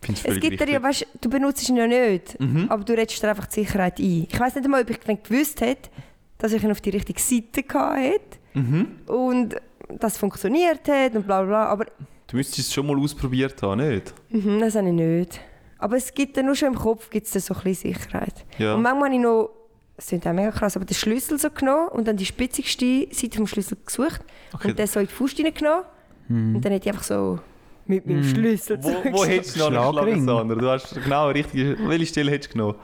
[0.09, 2.65] es gibt ja, weißt, du benutzt ihn ja nicht, Mhm.
[2.69, 4.27] aber du redest dir einfach die Sicherheit ein.
[4.29, 5.89] Ich weiß nicht einmal, ob ich gewusst hätte,
[6.37, 8.19] dass ich ihn auf die richtige Seite hatte
[8.53, 8.87] Mhm.
[9.07, 9.55] und
[9.99, 11.85] das funktioniert hat und bla bla bla, aber
[12.27, 14.13] Du müsstest es schon mal ausprobiert haben, nicht?
[14.29, 15.39] mhm, das habe ich nicht.
[15.77, 18.45] Aber es gibt dann nur schon im Kopf gibt's dann so ein bisschen Sicherheit.
[18.57, 18.73] Ja.
[18.75, 19.49] Und manchmal habe ich noch,
[19.97, 23.37] das klingt auch mega krass, aber den Schlüssel so genommen und dann die spitzigste Seite
[23.37, 24.21] vom Schlüssel gesucht
[24.53, 24.69] Okay.
[24.69, 25.83] und den so in die Faust reingenommen
[26.29, 27.39] und dann hätte ich einfach so
[27.85, 28.23] mit meinem Mhm.
[28.23, 30.15] Schlüssel Wo, wo hättest du noch einen Schlagring.
[30.25, 30.55] geschlagen, Sandra?
[30.55, 31.77] Du hast genau eine richtige...
[31.87, 32.75] Welche Stelle hättest du genommen?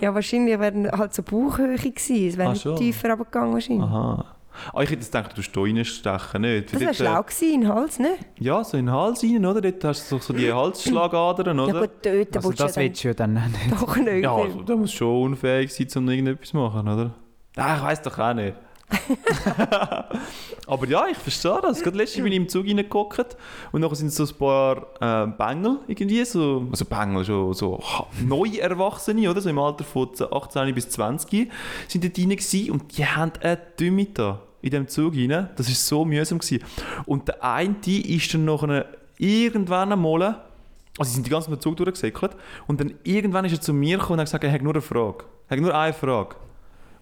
[0.00, 2.28] Ja, wahrscheinlich wäre halt so Bauchhöhe gewesen.
[2.28, 3.82] Es wäre Ah, nicht tiefer runtergegangen wahrscheinlich.
[3.84, 4.24] Aha.
[4.72, 6.66] Ah, ich hätte jetzt gedacht, du musst da reinstechen, nicht?
[6.72, 8.08] Das wäre dort, schlau gewesen, in den Hals, ne?
[8.08, 9.60] äh, Ja, so in den Hals rein, oder?
[9.60, 11.80] Dort hast du so, so die Halsschlagadern, Ja oder?
[11.80, 13.48] gut, dort Also das ja willst du ja dann nicht.
[13.72, 14.22] doch nicht.
[14.22, 17.14] Ja, also, der muss schon unfähig sein, um irgendetwas zu machen, oder?
[17.56, 18.54] Ah, ich weiß doch auch nicht.
[20.66, 21.82] Aber ja, ich verstehe das.
[21.82, 23.36] Gerade letztens bin ich im Zug reingeguckt
[23.72, 28.06] und nachher sind so ein paar äh, Bengel irgendwie, so, also Bengel, schon so ha-
[28.22, 29.40] neue Erwachsene, oder?
[29.40, 31.50] So im Alter von 18 bis 20
[31.88, 35.50] sind dort rein gewesen und die haben eine Dümme da in dem Zug rein.
[35.56, 36.38] Das war so mühsam.
[36.38, 36.64] Gewesen.
[37.06, 38.86] Und der eine ist dann nachher
[39.18, 40.40] irgendwann einmal
[40.96, 42.36] also sie sind die ganze Zeit Zug durchgesäckelt
[42.68, 44.80] und dann irgendwann ist er zu mir gekommen und hat gesagt, er hat nur eine
[44.80, 45.24] Frage.
[45.48, 46.36] Er hat nur eine Frage.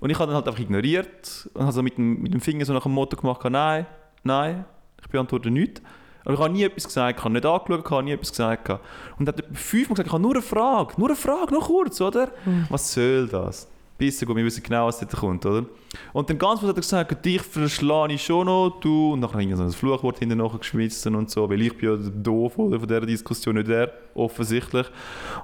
[0.03, 2.65] Und ich habe dann halt einfach ignoriert und habe so mit dem, mit dem Finger
[2.65, 3.87] so nach dem Motto gemacht, nein,
[4.25, 4.65] nein.
[5.01, 5.81] Ich beantworte nichts.
[6.25, 8.69] Aber ich habe nie etwas gesagt, ich habe nicht angeschaut, ich habe nie etwas gesagt.
[9.17, 12.01] Und er hat fünfmal gesagt, ich habe nur eine Frage, nur eine Frage, nur kurz,
[12.01, 12.33] oder?
[12.69, 13.69] Was soll das?
[13.97, 15.67] Bisschen gut, wir wissen genau, was dort kommt, oder?
[16.13, 19.13] Und dann ganz kurz hat er gesagt, dich verschlage ich schon noch, du.
[19.13, 22.11] Und dann habe ich so ein Fluchwort hinten nachgeschmissen und so, weil ich bin ja
[22.11, 24.89] doof oder, von dieser Diskussion, nicht er, offensichtlich.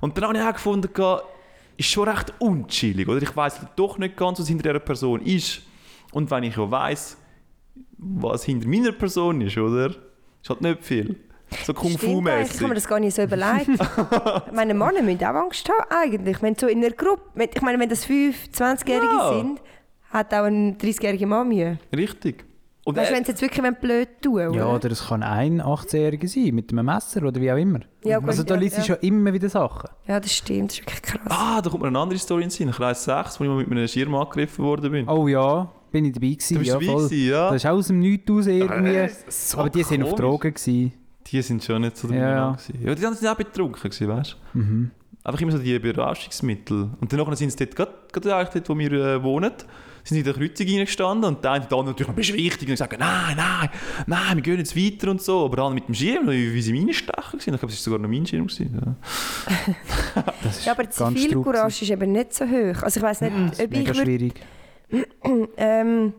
[0.01, 0.88] Und dann habe ich auch gefunden,
[1.79, 3.23] ist schon recht unchillig, oder?
[3.23, 5.62] Ich weiß doch nicht ganz, was hinter dieser Person ist.
[6.12, 7.17] Und wenn ich ja weiss,
[7.97, 9.91] was hinter meiner Person ist, oder?
[10.43, 11.17] Ist halt nicht viel.
[11.64, 13.69] So Kung Stimmt eigentlich, Ich habe mir das gar nicht so überlegt.
[14.53, 16.43] meine Männer müssen auch Angst haben, eigentlich.
[16.43, 19.33] Wenn so in einer Gruppe, ich meine, wenn das 5-, 20-Jährige Ja.
[19.38, 19.61] sind,
[20.11, 21.79] hat auch ein 30-jähriger Mann Mühe.
[21.95, 22.45] Richtig.
[22.88, 24.90] Und Weißt du, wenn sie jetzt wirklich blöd tun wollen, Ja, oder?
[24.90, 27.81] es kann ein 18-Jähriger sein, mit einem Messer oder wie auch immer.
[28.03, 28.87] Ja, gut, also da ja, liest du ja.
[28.87, 29.90] schon immer wieder Sachen.
[30.07, 31.20] Ja, das stimmt, das ist wirklich krass.
[31.29, 32.70] ah, da kommt mir eine andere Story in den Sinn.
[32.70, 35.07] Kreis 6, wo ich mal mit einem Schirm angegriffen worden bin.
[35.07, 36.55] Oh ja, bin ich dabei gewesen.
[36.55, 37.05] du bist ja, dabei voll.
[37.05, 37.44] gewesen, ja?
[37.51, 38.94] Das ist auch aus dem Nichts raus irgendwie.
[38.94, 40.14] Äh, so Aber die sind auf.
[40.14, 40.55] Drogen.
[40.55, 40.92] Gewesen.
[41.27, 42.31] Die sind schon nicht so Ja, ja.
[42.31, 42.51] ja.
[42.53, 42.74] gewesen.
[42.81, 44.59] Ja, die anderen sind auch betrunken gewesen, weißt du?
[44.61, 44.90] Mhm.
[45.24, 46.88] Einfach immer so die Berauschungsmittel.
[47.03, 49.53] Und dann sind sie dort, gerade, gerade eigentlich dort, wo wir äh, wohnen,
[50.09, 52.68] sind in der Kreuzung reingestanden und der eine dann natürlich, du wichtig?
[52.68, 53.68] Und ich sage, nein, nein,
[54.07, 55.44] nein, wir gehen jetzt weiter und so.
[55.44, 57.55] Aber dann mit dem Schirm, wie sie meine Stechen gewesen.
[57.55, 58.47] Ich glaube, es war sogar noch mein Schirm.
[58.47, 60.25] Gewesen, ja.
[60.42, 62.83] Das ist Ja, aber die Zivilcourage ist eben nicht so hoch.
[62.83, 64.35] Also ich weiß nicht, ist ob ich schwierig.
[65.57, 66.14] ähm,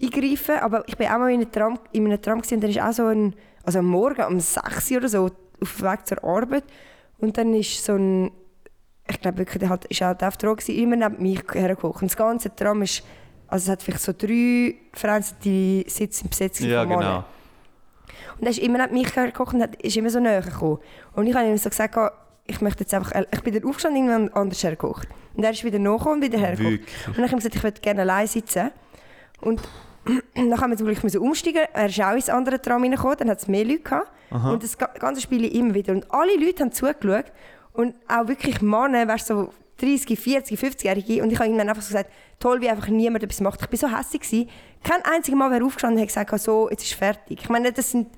[0.00, 2.70] eingreifen, aber ich bin auch mal in einem Tram, in einem Tram gewesen, und dann
[2.70, 3.34] ist auch so ein,
[3.64, 5.24] also am Morgen um 6 Uhr oder so,
[5.60, 6.64] auf dem Weg zur Arbeit
[7.18, 8.30] und dann ist so ein,
[9.08, 12.02] ich glaube wirklich, der hat, ist auch der auf Droge gewesen, immer neben mich hergekocht.
[12.02, 13.02] Und das ganze Tram ist,
[13.48, 17.24] also es hat vielleicht so drei vereinzelte Sitze im Besetz ja, genau.
[18.38, 20.78] Und er ist immer neben mich hergekocht und hat- ist immer so näher gekommen.
[21.14, 22.08] Und ich habe ihm so gesagt, oh,
[22.46, 25.08] ich möchte jetzt einfach, ich bin dann aufgestanden und anders hergekocht.
[25.34, 26.70] Und er ist wieder nachgekommen und wieder hergekocht.
[26.72, 27.06] Wirklich.
[27.08, 28.70] Und dann habe ich gesagt, ich würde gerne allein sitzen.
[29.40, 29.60] Und
[30.34, 31.62] dann haben wir zum Glück umsteigen.
[31.72, 34.10] Er ist auch ins andere Tram reingekommen, dann hat es mehr Leute gehabt.
[34.52, 35.92] Und das ga- ganze Spiel immer wieder.
[35.92, 37.26] Und alle Leute haben zugeschaut.
[37.76, 41.22] Und auch wirklich Männer, weißt du, so 30, 40, 50-Jährige.
[41.22, 42.10] Und ich habe ihnen einfach so gesagt,
[42.40, 43.60] toll, wie einfach niemand etwas macht.
[43.62, 44.22] Ich war so hässlich.
[44.22, 44.48] gewesen.
[44.82, 47.40] Kein einziger Mal wäre aufgestanden und hat gesagt, so, jetzt ist fertig.
[47.42, 48.08] Ich meine, das sind,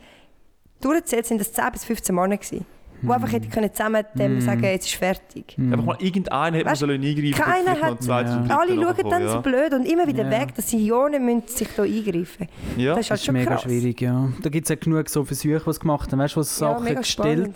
[0.81, 2.65] durchgezählt sind das 10 bis 15 Männer gewesen.
[3.01, 5.57] Die einfach hätten können zusammen dem sagen, jetzt ist fertig.
[5.57, 8.57] Einfach mal irgendeiner hätte man Weißt, sollen eingreifen keiner hat- Ja.
[8.59, 9.29] Alle schauen dann ja.
[9.29, 10.31] so blöd und immer wieder Ja.
[10.33, 12.97] weg, dass sie ja nicht müssen sich da eingreifen Ja.
[12.97, 13.63] Das ist halt Das ist schon mega krass.
[13.63, 14.29] schwierig, ja.
[14.43, 16.95] Da gibt es ja genug so Versuche, die gemacht haben, weißt du, wo Ja, Sachen
[16.97, 17.07] gestellt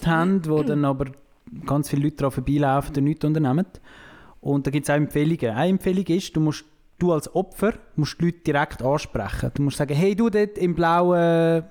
[0.01, 0.07] spannend.
[0.07, 1.07] haben, wo dann aber
[1.67, 3.67] ganz viele Leute daran vorbeilaufen und nichts unternehmen.
[4.41, 5.57] Und da gibt es auch Empfehlungen.
[5.57, 6.65] Eine Empfehlung ist, du musst
[6.99, 9.51] du als Opfer musst die Leute direkt ansprechen.
[9.55, 11.65] Du musst sagen, hey du dort im blauen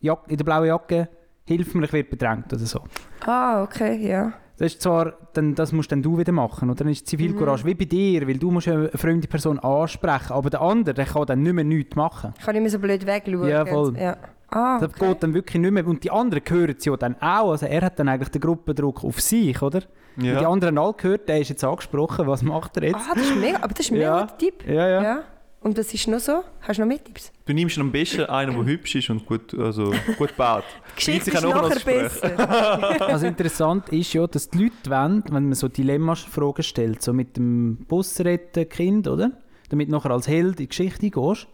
[0.00, 1.08] Jack in der blauen Jacke,
[1.44, 2.80] hilf mir, ich werde bedrängt oder so.
[3.26, 4.32] Ah, okay, ja.
[4.56, 6.84] Das ist zwar, dann, das musst dann du wieder machen, oder?
[6.84, 10.60] Dann ist Zivilcourage wie bei dir, weil du musst eine fremde Person ansprechen, aber der
[10.60, 12.34] andere, der kann dann nicht mehr nichts machen.
[12.38, 13.48] Ich kann nicht mehr so blöd wegschauen.
[13.48, 13.96] Ja, voll.
[13.98, 14.16] Ja.
[14.50, 15.08] Ah, Das okay.
[15.08, 15.86] geht dann wirklich nicht mehr.
[15.86, 17.50] Und die anderen hören es ja dann auch.
[17.52, 19.82] Also er hat dann eigentlich den Gruppendruck auf sich, oder?
[20.16, 20.48] Und die Ja.
[20.50, 22.96] anderen alle gehört, der ist jetzt angesprochen, was macht er jetzt?
[22.96, 24.20] Ah, das ist mega, aber das ist ein mega Ja.
[24.22, 24.66] guter Tipp.
[24.66, 25.02] Ja, ja.
[25.02, 25.22] Ja.
[25.62, 26.42] Und das ist noch so?
[26.62, 27.30] Hast du noch mehr Tipps?
[27.44, 30.64] Du nimmst am besten einen, der hübsch ist und gut, also, gut baut.
[30.92, 33.00] Die Geschichte sich ist auch nachher besser.
[33.08, 37.36] Also interessant ist ja, dass die Leute wollen, wenn man so Dilemma-Fragen stellt, so mit
[37.36, 39.32] dem Busretten Kind, oder?
[39.68, 41.46] Damit du nachher als Held in die Geschichte gehst,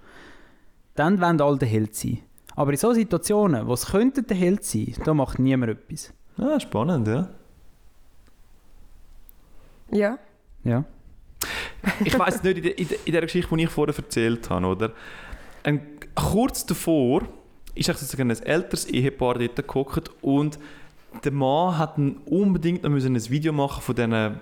[0.95, 2.21] dann wollen alle der Held sein.
[2.57, 6.13] Aber in solchen Situationen, wo es könnte der Held sein, da macht niemand etwas.
[6.39, 7.29] Ah, spannend, ja.
[9.93, 10.19] ja.
[10.65, 10.85] Ja.
[12.05, 14.93] Ich weiß nicht, in der, in, der, Geschichte, die ich vorher erzählt habe, oder?
[15.63, 15.81] Ein,
[16.15, 17.23] kurz davor
[17.75, 20.59] ist eigentlich sozusagen ein älteres Ehepaar dort gehockt und
[21.25, 24.41] der Mann hat unbedingt noch müssen ein Video machen von diesen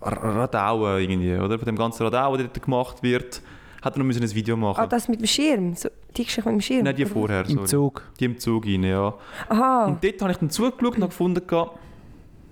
[0.00, 1.58] Radauen irgendwie, oder?
[1.58, 3.42] Von dem ganzen Radau, der dort gemacht wird,
[3.82, 4.80] hat er noch müssen ein Video machen.
[4.80, 5.74] Ah, das mit dem Schirm.
[5.74, 6.84] So, die Geschichte mit dem Schirm.
[6.84, 7.66] Nein, die vorher, Im sorry.
[7.66, 8.02] Zug.
[8.18, 9.14] Die im Zug rein, ja.
[9.48, 9.86] Aha.
[9.86, 11.42] Und dort habe ich dann zugeschaut und habe gefunden,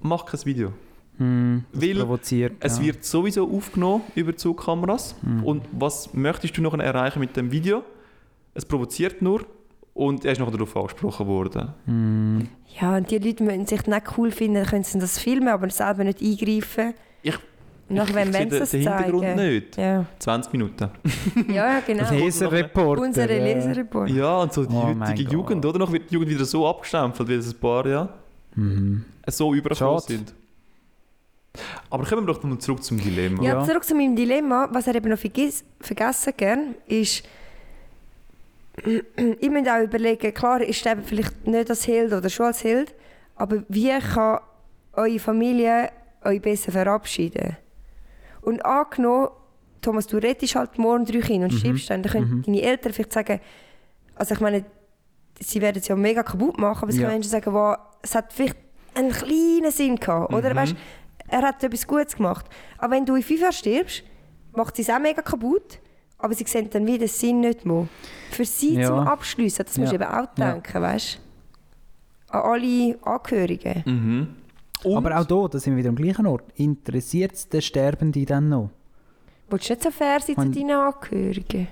[0.03, 0.73] mach kein Video.
[1.19, 2.57] Hm, das Weil provoziert.
[2.61, 2.85] Es ja.
[2.85, 5.15] wird sowieso aufgenommen über Zugkameras.
[5.45, 7.85] Und was möchtest du noch erreichen mit dem Video?
[8.55, 9.45] Es provoziert nur
[9.95, 11.75] und er ist noch darauf angesprochen worden.
[11.85, 12.49] Hm.
[12.81, 16.05] Ja, und die Leute müssen sich nicht cool finden, können sie das filmen, aber selber
[16.05, 16.95] nicht eingreifen.
[17.91, 19.53] Ich sehe wenn sie den, das den Hintergrund zeigen.
[19.55, 19.77] nicht.
[19.77, 20.05] Ja.
[20.19, 20.89] 20 Minuten.
[21.49, 22.01] ja, ja, genau.
[22.03, 23.01] Das Leserreport.
[23.01, 24.11] Unsere Leserreport.
[24.11, 25.31] Ja, und so die Oh heutige.
[25.31, 25.79] Jugend, oder?
[25.79, 28.09] Noch wird die Jugend wieder so abgestempelt, weil es ein paar ja
[28.55, 29.05] Mhm.
[29.29, 30.03] so Schade.
[30.03, 30.35] sind.
[31.89, 33.43] Aber kommen wir doch noch zurück zum Dilemma.
[33.43, 34.69] Ja, zurück zu meinem Dilemma.
[34.73, 37.25] Was er eben noch vergiss, vergessen gern, ist,
[38.85, 42.63] ich muss auch überlegen, klar ist er eben vielleicht nicht als Held oder schon als
[42.65, 42.95] Held,
[43.37, 44.41] aber wie kann
[44.93, 45.91] eure Familie
[46.25, 47.57] euch besser verabschieden?
[48.43, 49.29] Und angenommen,
[49.83, 53.13] Thomas, du rettest halt morgen drei Kinder und stirbst dann, dann können deine Eltern vielleicht
[53.13, 53.41] sagen,
[54.15, 54.65] also ich meine,
[55.41, 57.03] sie werden es ja mega kaputt machen, aber es Ja.
[57.03, 58.57] können Menschen sagen, wow, es hat vielleicht
[58.95, 60.33] einen kleinen Sinn gehabt.
[60.35, 60.57] Oder Mhm.
[60.57, 60.75] weißt,
[61.29, 62.45] er hat etwas Gutes gemacht.
[62.79, 64.03] Aber wenn du in FIFA stirbst,
[64.55, 65.79] macht sie es auch mega kaputt,
[66.19, 67.87] aber sie sehen dann wieder den Sinn nicht mehr.
[68.33, 68.89] Für sie Ja.
[68.89, 70.03] zum Abschliessen, das musst du Ja.
[70.03, 70.53] eben auch Ja.
[70.53, 71.19] denken, weißt
[72.31, 72.37] du?
[72.37, 73.83] An alle Angehörigen.
[73.87, 74.37] Mhm.
[74.85, 76.45] Und, Aber auch hier, da sind wir wieder am gleichen Ort.
[76.57, 78.71] Interessiert es den Sterbenden dann noch?
[79.51, 81.69] Willst du nicht so fair sein zu deinen Angehörigen?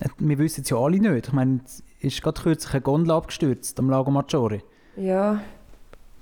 [0.00, 1.26] Äh, Wir wissen es ja alle nicht.
[1.28, 4.62] Ich meine, es ist gerade kürzlich eine Gondel abgestürzt am Lago Maggiore.
[4.96, 5.40] Ja.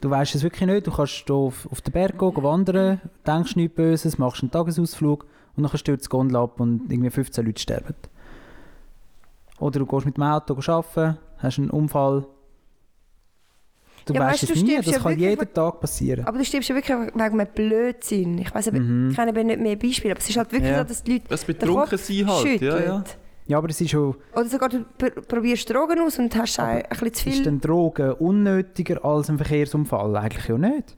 [0.01, 0.87] Du weißt es wirklich nicht.
[0.87, 4.51] Du kannst hier auf, auf den Berg gehen, gehen wandern, denkst nichts Böses, machst einen
[4.51, 7.95] Tagesausflug und dann stürzt die Gondel ab und irgendwie 15 Leute sterben.
[9.59, 12.27] Oder du gehst mit dem Auto arbeiten, hast einen Unfall.
[14.09, 16.25] Du Ja, weißt weißt, es du nie, das ja kann jeden Tag passieren.
[16.27, 18.39] Aber du stirbst ja wirklich wegen einem Blödsinn.
[18.39, 19.11] Ich weiß aber, Mhm.
[19.11, 20.79] ich kenne aber nicht mehr Beispiele, aber es ist halt wirklich Ja.
[20.79, 22.61] so, dass die Leute das betrunken sein halt.
[22.63, 23.05] Ja, ja.
[23.47, 26.83] Ja, aber es ist schon Oder sogar du pr probierst Drogen aus und hast ein
[26.91, 27.43] bisschen zu ist viel.
[27.45, 30.17] denn Drogen unnötiger als ein Verkehrsunfall?
[30.17, 30.97] Eigentlich ja nicht.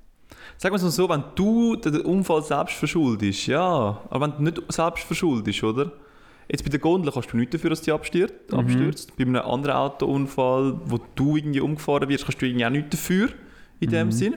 [0.56, 4.00] Sag mal so, wenn du den Unfall selbst verschuldest, ja.
[4.10, 5.92] Aber wenn du nicht selbst verschuldest, oder?
[6.50, 8.34] Jetzt bei der Gondel kannst du nichts dafür, dass die abstürzt.
[8.52, 8.58] Mhm.
[8.58, 9.16] abstürzt.
[9.16, 13.28] Bei einem anderen Autounfall, wo du irgendwie umgefahren wirst, kannst du irgendwie auch nichts dafür,
[13.78, 14.12] in dem Mhm.
[14.12, 14.34] Sinn.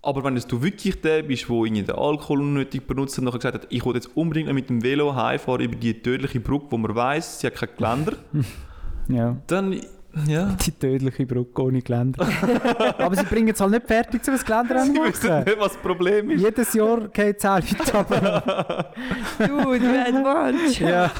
[0.00, 3.38] Aber wenn es du wirklich der bist, der irgendwie den Alkohol unnötig benutzt und nachher
[3.38, 6.76] gesagt hat, ich will jetzt unbedingt mit dem Velo heimfahren über die tödliche Brücke, wo
[6.78, 8.12] man weiß, sie hat kein Geländer,
[9.08, 9.36] Ja.
[9.46, 9.80] dann,
[10.26, 10.46] ja.
[10.66, 12.26] Die tödliche Brücke ohne Geländer.
[12.98, 15.72] aber sie bringen es halt nicht fertig, um das Geländer Sie zu wissen nicht, was
[15.72, 16.40] das Problem ist.
[16.42, 17.94] Jedes Jahr geht es auch Leute
[18.34, 18.94] ab.
[19.38, 20.78] Du, du advanced.
[20.80, 21.10] Ja.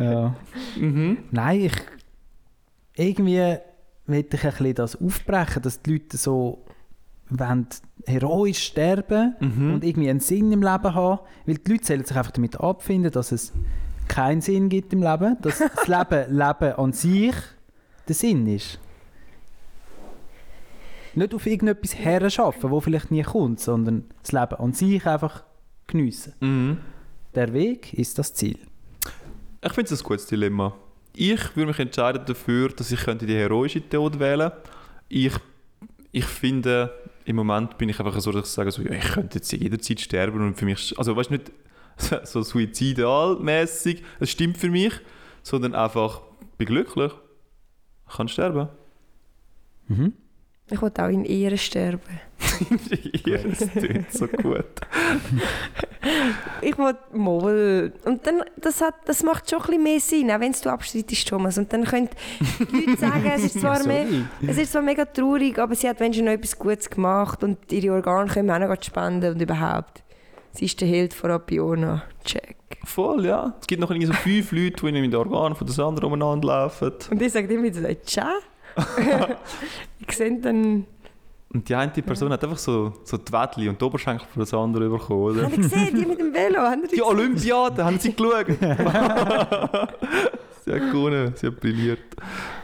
[0.00, 0.34] ja.
[0.78, 1.18] Mhm.
[1.30, 1.72] Nein, ich.
[2.94, 3.56] Irgendwie
[4.06, 6.64] will ich ein bisschen das aufbrechen, dass die Leute so
[7.30, 7.66] wollen
[8.06, 9.74] heroisch sterben Mhm.
[9.74, 11.20] und irgendwie einen Sinn im Leben haben.
[11.46, 13.52] Weil die Leute sollen sich einfach damit abfinden, dass es
[14.08, 15.36] keinen Sinn gibt im Leben.
[15.40, 17.34] Dass das Leben, Leben an sich
[18.08, 18.78] der Sinn ist.
[21.14, 25.44] Nicht auf irgendetwas herschaffen, wo vielleicht nie kommt, sondern das Leben an sich einfach
[25.86, 26.32] geniessen.
[26.40, 26.78] Mhm.
[27.34, 28.58] Der Weg ist das Ziel.
[29.64, 30.74] Ich finde es ein gutes Dilemma.
[31.14, 34.50] Ich würde mich entscheiden dafür, dass ich könnte die heroische Tod wählen
[35.08, 35.34] Ich,
[36.10, 36.92] ich finde,
[37.24, 40.00] im Moment bin ich einfach so, dass ich sage, so, ja, ich könnte jetzt jederzeit
[40.00, 41.52] sterben und für mich, also weißt du, nicht
[42.24, 44.92] so suizidalmäßig, es stimmt für mich,
[45.42, 46.22] sondern einfach,
[46.58, 47.12] bin glücklich,
[48.08, 48.68] ich kann sterben.
[49.88, 50.14] Mhm.
[50.70, 52.20] Ich will auch in Ehre sterben.
[53.26, 54.64] ja, das klingt so gut.
[56.60, 57.92] Ich will mal.
[58.04, 61.28] Und dann, das, hat, das macht schon ein bisschen mehr Sinn, auch wenn du abstreitest,
[61.28, 61.58] Thomas.
[61.58, 62.08] Und dann können
[62.58, 64.06] die Leute sagen, es ist zwar, mehr,
[64.46, 67.94] es ist zwar mega traurig, aber sie hat wenigstens noch etwas Gutes gemacht und ihre
[67.94, 70.02] Organe können wir auch noch spenden und überhaupt.
[70.52, 72.02] Sie ist der Held von Apiona.
[72.24, 72.56] Check.
[72.84, 73.54] Voll, ja.
[73.60, 76.48] Es gibt noch irgendwie so fünf Leute, die mit den Organen von der Sandra umeinander
[76.48, 76.92] laufen.
[77.10, 78.22] Und ich sage immer so, tschä.
[80.06, 80.86] ich sehe dann...
[81.54, 84.46] Und die eine Person hat einfach so, so die Wettli und die Oberschenkel von der
[84.46, 85.42] Sandra bekommen, oder?
[85.42, 86.62] Habt ihr gesehen, die mit dem Velo?
[86.62, 87.02] Ihr Die?
[87.02, 88.46] Olympiade, haben Sie geschaut?
[90.64, 92.00] sie hat gewonnen, sie hat brilliert.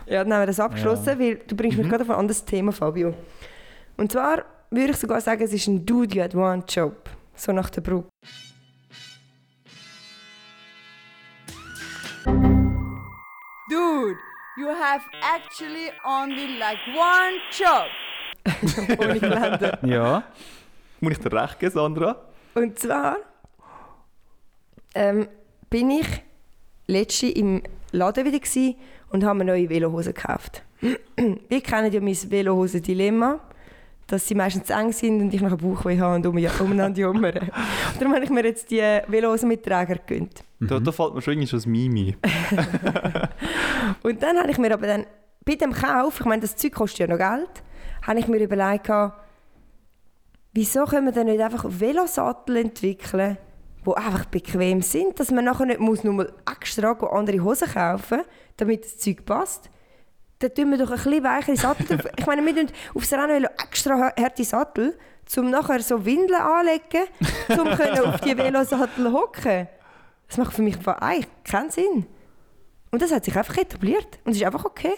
[0.07, 2.73] Ja, dann haben wir das abgeschlossen, weil du bringst mich gerade auf ein anderes Thema,
[2.73, 3.13] Fabio.
[3.99, 6.27] Und zwar würde ich sogar sagen, es ist ein Dude,
[7.39, 8.09] So nach der Brücke.
[13.71, 14.19] Dude,
[14.57, 17.89] you have actually only like one job.
[18.99, 19.79] Ohne Geländer.
[19.87, 20.25] Ja.
[21.01, 22.17] Muss ich dir recht geben, Sandra?
[22.55, 23.19] Und zwar
[24.97, 25.29] ähm,
[25.71, 26.09] bin ich
[26.89, 28.77] letzte im Laden wieder
[29.11, 30.65] und habe mir neue Velohosen gekauft.
[30.81, 33.41] Wir kennen ja mein Velohosen-Dilemma,
[34.09, 37.35] dass sie meistens zu eng sind und ich nachher Bauchweh habe und um, umeinander jammern.
[37.39, 40.45] Und Darum habe ich mir jetzt die Velohosen mit Träger gegönnt.
[40.61, 42.17] Da, da fällt mir schon irgendwie schon das Mimi.
[44.03, 45.07] Und dann habe ich mir aber dann,
[45.45, 47.63] bei dem Kauf, ich meine, das Zeug kostet ja noch Geld,
[48.07, 48.91] habe ich mir überlegt,
[50.53, 53.37] wieso können wir denn nicht einfach Velosattel entwickeln,
[53.87, 58.23] die einfach bequem sind, dass man nachher nicht muss nur mal extra andere Hosen kaufen
[58.59, 59.71] damit das Zeug passt.
[60.41, 62.11] Dann tun wir doch ein bisschen weichere Sattel.
[62.17, 64.97] Ich meine, wir tun aufs Rennen extra harte Sattel,
[65.37, 67.09] um nachher so Windeln anlegen,
[67.51, 69.69] um auf die Velosattel hocken.
[70.29, 72.07] Das macht für mich eigentlich keinen Sinn.
[72.91, 74.19] Und das hat sich einfach etabliert.
[74.25, 74.95] Und es ist einfach okay.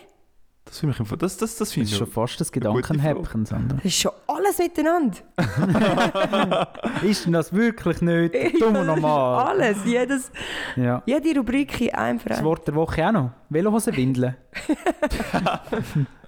[0.65, 3.77] Das finde ich, das, das, das Das finde ist ich schon fast das Gedankenhäppchen, Sandra.
[3.77, 5.17] Das ist schon alles miteinander.
[7.03, 9.49] Ist denn das wirklich nicht dumm und normal?
[9.49, 10.31] Alles, jedes,
[10.77, 11.03] Ja.
[11.07, 12.45] jede Rubrik in einem Das Verein.
[12.45, 13.31] Wort der Woche auch noch.
[13.49, 14.37] Velohosenwindeln.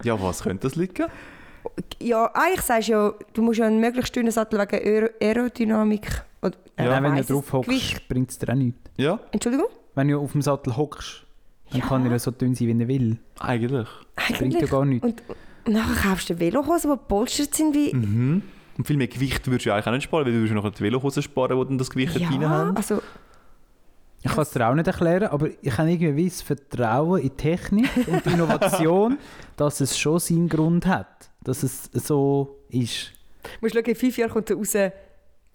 [0.03, 1.05] Ja, was könnte das liegen?
[2.01, 6.23] Ja, eigentlich sagst du ja, du musst ja einen möglichst dünnen Sattel wegen Aero Aerodynamik.
[6.41, 8.79] Oder, Ja, wenn du drauf hockst, bringt es dir auch nichts.
[8.97, 9.19] Ja?
[9.31, 9.67] Entschuldigung?
[9.95, 11.25] Wenn du auf dem Sattel hockst,
[11.73, 13.17] Dann kann er ja so dünn sein, wie er will.
[13.39, 13.87] Eigentlich.
[14.15, 14.71] Bringt ja Eigentlich.
[14.71, 15.05] gar nichts.
[15.05, 15.23] Und,
[15.65, 17.93] und nachher kaufst du Velohosen, die gepolstert sind wie...
[17.93, 18.41] Mhm.
[18.77, 20.81] Und viel mehr Gewicht würdest du eigentlich auch nicht sparen, weil du würdest noch die
[20.81, 22.29] Velohosen sparen, die dann das Gewicht ja.
[22.31, 22.75] Ja, haben.
[22.75, 23.01] also
[24.23, 27.35] Ich kann es dir auch nicht erklären, aber ich habe irgendwie das Vertrauen in die
[27.35, 29.17] Technik und die Innovation,
[29.57, 31.29] dass es schon seinen Grund hat.
[31.43, 33.11] Dass es so ist.
[33.61, 34.75] musst du schauen, in fünf Jahren kommt er raus,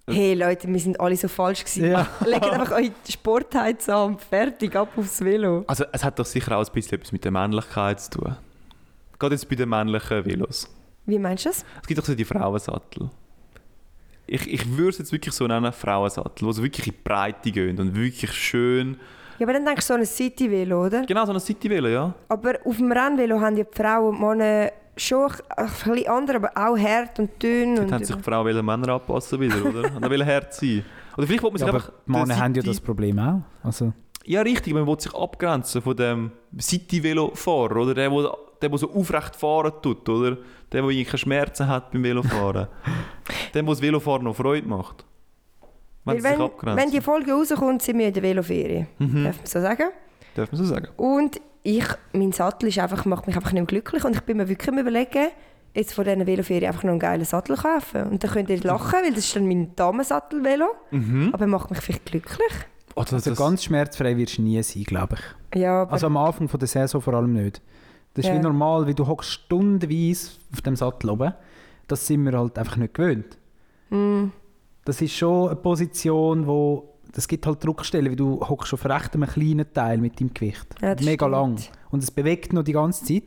[0.08, 1.90] hey Leute, wir sind alle so falsch gewesen.
[1.90, 2.06] Ja.
[2.26, 5.64] Legt einfach eure Sportheits an und fertig, ab aufs Velo.
[5.66, 8.36] Also es hat doch sicher auch ein bisschen etwas mit der Männlichkeit zu tun.
[9.18, 10.68] Gerade jetzt bei den männlichen Velos.
[11.06, 11.64] Wie meinst du das?
[11.80, 13.10] Es gibt doch so die Frauensattel.
[14.26, 17.50] Ich, ich würde es jetzt wirklich so nennen, Frauensattel, die so wirklich in die Breite
[17.50, 18.98] gehen und wirklich schön...
[19.38, 21.06] Ja, aber dann denkst du so an ein City-Velo, oder?
[21.06, 22.14] Genau, so ein City-Velo, ja.
[22.28, 26.78] Aber auf dem Rennvelo haben die Frauen und Männer schon ein bisschen anders, aber auch
[26.78, 27.76] hart und dünn.
[27.76, 29.84] Dort Und haben sich die Frauen wollen Männer anpassen wieder, oder?
[29.94, 30.84] Und dann wollen hart sein.
[31.16, 31.92] Oder vielleicht will man sich Ja, einfach...
[32.06, 33.40] Männer haben ja das Problem auch.
[33.62, 33.92] Also,
[34.24, 34.74] Ja, richtig.
[34.74, 37.94] Man will sich abgrenzen von dem City-Velo-Fahrer, oder?
[37.94, 38.32] Der, der,
[38.62, 40.38] der, der so aufrecht fahren tut, oder?
[40.72, 42.68] Der, der keine Schmerzen hat beim Velofahren.
[43.54, 45.04] der, der das Velofahren noch Freude macht.
[46.04, 48.86] Wenn wenn, wenn die Folge rauskommt, sind wir in der Veloferie.
[48.98, 49.24] Mhm.
[49.24, 49.84] Darf man so sagen?
[50.34, 50.88] Darf man so sagen?
[50.96, 54.36] Und ich, mein Sattel ist einfach, macht mich einfach nicht mehr glücklich und ich bin
[54.38, 55.28] mir wirklich am überlegen,
[55.74, 58.04] jetzt von dieser Veloferie einfach noch einen geilen Sattel kaufen.
[58.04, 60.66] Und dann könnt ihr lachen, weil das ist dann mein Damensattel-Velo.
[60.90, 61.30] Mhm.
[61.32, 62.52] Aber macht mich vielleicht glücklich.
[62.96, 65.16] Das, also das, ganz schmerzfrei wirst du nie sein, glaube
[65.52, 65.60] ich.
[65.60, 67.60] Ja, Also am Anfang von der Saison vor allem nicht.
[68.14, 68.36] Das ist Ja.
[68.36, 71.32] wie normal, wie du hockst stundenweise auf dem Sattel oben.
[71.86, 73.38] Das sind wir halt einfach nicht gewöhnt.
[73.90, 74.24] mm,
[74.84, 79.14] Das ist schon eine Position, wo das gibt halt Druckstellen, wie du hockst auf recht
[79.14, 80.66] einem kleinen Teil mit deinem Gewicht.
[80.80, 81.32] Ja, das Mega stimmt.
[81.32, 81.58] lang.
[81.90, 83.24] Und es bewegt noch die ganze Zeit.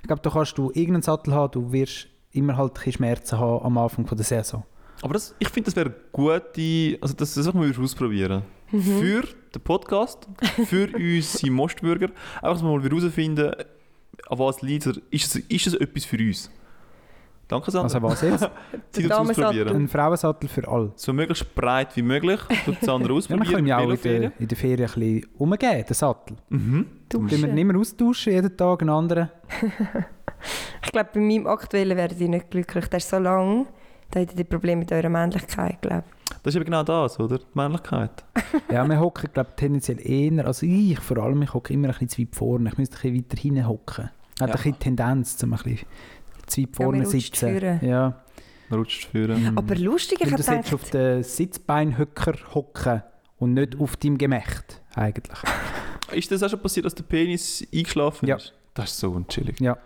[0.00, 3.64] Ich glaube, da kannst du irgendeinen Sattel haben, du wirst immer halt ein Schmerzen haben
[3.64, 4.64] am Anfang von der Saison.
[5.02, 6.98] aber das, ich finde, das wäre eine gute...
[7.00, 8.42] Also das, das wir ausprobieren.
[8.70, 8.80] Mhm.
[8.82, 9.22] Für
[9.54, 10.28] den Podcast,
[10.66, 12.08] für unsere Mostbürger.
[12.36, 13.52] Einfach, dass wir mal herausfinden,
[14.28, 15.00] an was liegt es.
[15.10, 16.50] Ist es, ist es etwas für uns?
[17.52, 17.94] Danke, Sandra.
[17.94, 18.50] Also was jetzt?
[18.92, 19.76] Sie Der ausprobieren.
[19.76, 20.92] Ein Frauensattel für alle.
[20.96, 22.40] So möglichst breit wie möglich.
[22.64, 23.54] Tut Sandra Ja, wir ausprobieren.
[23.54, 26.36] können ja auch in der, in der Ferien ein bisschen umgehen, den Sattel.
[26.48, 26.86] Mhm.
[27.12, 29.28] Den wir nicht mehr austauschen, jeden Tag einen anderen.
[30.82, 32.86] ich glaube, bei meinem aktuellen werdet ihr nicht glücklich.
[32.86, 33.66] Der ist so lang,
[34.10, 36.04] da habt ihr Probleme mit eurer Männlichkeit, glaube
[36.42, 37.36] Das ist eben genau das, oder?
[37.36, 38.24] Die Männlichkeit.
[38.70, 42.08] Ja, wir hocken, glaube tendenziell eher, also ich vor allem, ich hocke immer ein bisschen
[42.08, 42.70] zu weit vorne.
[42.70, 44.04] Ich müsste ein bisschen weiter hinten hocken.
[44.04, 44.46] Hat Ja.
[44.46, 45.86] ein bisschen Tendenz, zum ein bisschen
[46.56, 47.48] Ja, vorne rutscht sitzen.
[47.58, 47.80] führen.
[47.84, 48.22] Ja.
[48.68, 49.56] Man rutscht führen.
[49.58, 53.02] Aber lustig, ich Und habe du solltest auf gedacht, den Sitzbeinhöcker hocken
[53.38, 55.38] und nicht auf deinem Gemächt, eigentlich.
[56.12, 58.36] Ist das auch schon passiert, dass der Penis eingeschlafen Ja.
[58.36, 58.52] ist?
[58.74, 59.60] Das ist so unchillig.
[59.60, 59.76] Ja,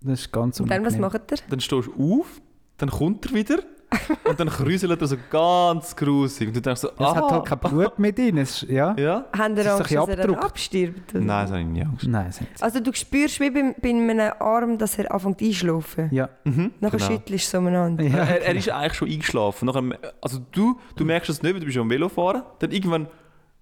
[0.00, 1.20] das ist ganz und dann, was unangenehm.
[1.22, 1.38] macht ihr?
[1.48, 2.40] Dann stehst du auf,
[2.76, 3.58] dann kommt er wieder
[4.24, 6.48] und dann kräuselt er so ganz grusig.
[6.48, 7.30] Und du denkst so, Es hat ah.
[7.30, 8.38] halt kein Blut mit drin.
[8.38, 8.94] Es ist, ja?
[8.98, 9.26] Ja?
[9.36, 10.44] Haben Es ihr ein Angst, dass er dann abgedruckt.
[10.44, 11.14] abstirbt?
[11.14, 11.24] oder?
[11.24, 12.06] Nein, das habe ich nie Angst.
[12.06, 16.08] Nein, es ist Also du spürst wie bei, bei einem Arm, dass er anfängt einschlafen.
[16.10, 16.28] Ja.
[16.44, 17.10] Mhm, Nachher genau.
[17.10, 18.04] schüttelst du so umeinander.
[18.04, 18.18] ja.
[18.18, 19.66] er, er ist eigentlich schon eingeschlafen.
[19.66, 22.42] Nachher, also du, du merkst es nicht, weil du bist am Velofahren.
[22.58, 23.08] Dann irgendwann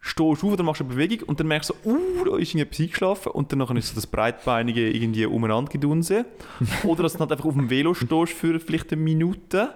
[0.05, 2.37] stehst du auf, dann machst du eine Bewegung und dann merkst du, so, uh, da
[2.37, 3.33] ist irgendetwas eingeschlafen.
[3.33, 6.27] Und dann nachher ist so das breitbeinige irgendwie umeinander gedunsen.
[6.85, 9.75] Oder dass du halt einfach auf dem Velo stehst für vielleicht eine Minute.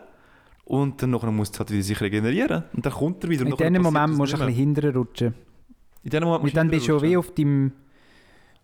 [0.68, 2.64] Und dann nachher musst du halt wieder sich regenerieren.
[2.74, 3.46] Und dann kommt er wieder.
[3.46, 5.35] In diesem Moment musst du ein bisschen hinterher rutschen.
[6.02, 7.72] In dem Moment Und dann bist du schon wie wieder auf deinem,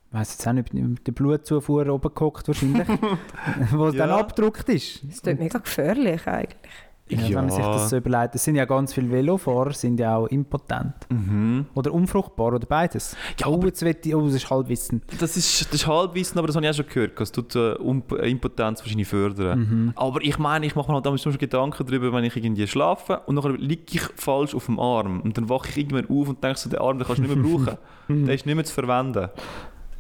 [0.08, 2.86] ich weiß jetzt auch nicht, mit der Blutzufuhr oben gehockt wahrscheinlich,
[3.72, 4.18] wo es dann Ja.
[4.18, 5.02] abgedruckt ist.
[5.02, 6.58] Das ist mega gefährlich eigentlich.
[7.06, 8.34] Ja, Wenn man sich das so überlegt.
[8.34, 10.94] Es sind ja ganz viele Velofahrer, sind ja auch impotent.
[11.10, 11.66] Mhm.
[11.74, 13.14] Oder unfruchtbar oder beides.
[13.38, 15.02] Ja, oh, jetzt will ich, oh, das ist Halbwissen.
[15.20, 17.20] Das ist, das ist Halbwissen, aber das habe ich auch schon gehört.
[17.20, 19.58] Das tut äh, Um- Impotenz wahrscheinlich fördern.
[19.58, 19.92] Mhm.
[19.96, 23.20] Aber ich meine, ich mache mir halt damals schon Gedanken darüber, wenn ich irgendwie schlafe
[23.26, 25.20] und dann liege ich falsch auf dem Arm.
[25.20, 27.36] Und dann wache ich irgendwann auf und denke so, den Arm den kannst du nicht
[27.36, 27.76] mehr brauchen.
[28.26, 29.28] der ist nicht mehr zu verwenden.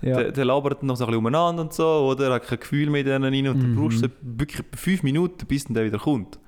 [0.00, 0.16] Ja.
[0.16, 2.32] Der, der labert noch so ein bisschen umeinander und so, oder?
[2.32, 3.46] Hat kein Gefühl mehr denen rein.
[3.48, 3.76] Und dann Mhm.
[3.76, 6.38] brauchst du wirklich fünf Minuten, bis dann der wieder kommt.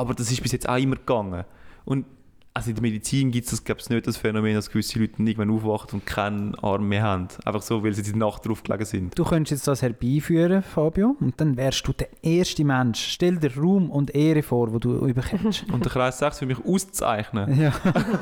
[0.00, 1.44] Aber das ist bis jetzt auch immer gegangen.
[1.84, 2.06] Und
[2.52, 5.22] also in der Medizin gibt es das, glaube ich, nicht das Phänomen, dass gewisse Leute
[5.22, 7.28] irgendwann aufwachen und keinen Arm mehr haben.
[7.44, 9.16] Einfach so, weil sie die Nacht drauf gelegen sind.
[9.16, 13.12] Du könntest jetzt das herbeiführen, Fabio, und dann wärst du der erste Mensch.
[13.12, 15.64] Stell dir Ruhm und Ehre vor, wo du überkommst.
[15.72, 17.60] Und der Kreis 6 für mich auszuzeichnen.
[17.60, 17.72] ja.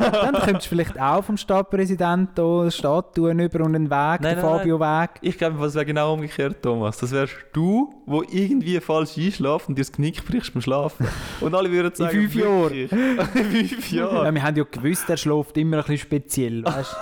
[0.01, 4.41] dann könntest du vielleicht auch vom Stadtpräsidenten eine Statue über und einen Weg, Nein, den
[4.41, 5.11] Fabio-Weg.
[5.23, 6.99] Ich glaube, es wäre genau umgekehrt, Thomas.
[6.99, 11.07] Das wärst du, wo irgendwie falsch einschlaft und dir das Knick brichst beim Schlafen.
[11.41, 12.73] Und alle würden sagen, fünf Jahren.
[13.35, 14.18] In fünf Jahren.
[14.25, 16.65] Ja, wir haben ja gewusst, er schläft immer ein bisschen speziell.
[16.65, 16.97] Weißt?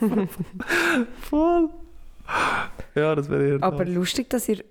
[1.22, 1.70] Voll.
[2.94, 3.94] Ja, das wäre eher Aber das.
[3.94, 4.62] lustig, dass ihr...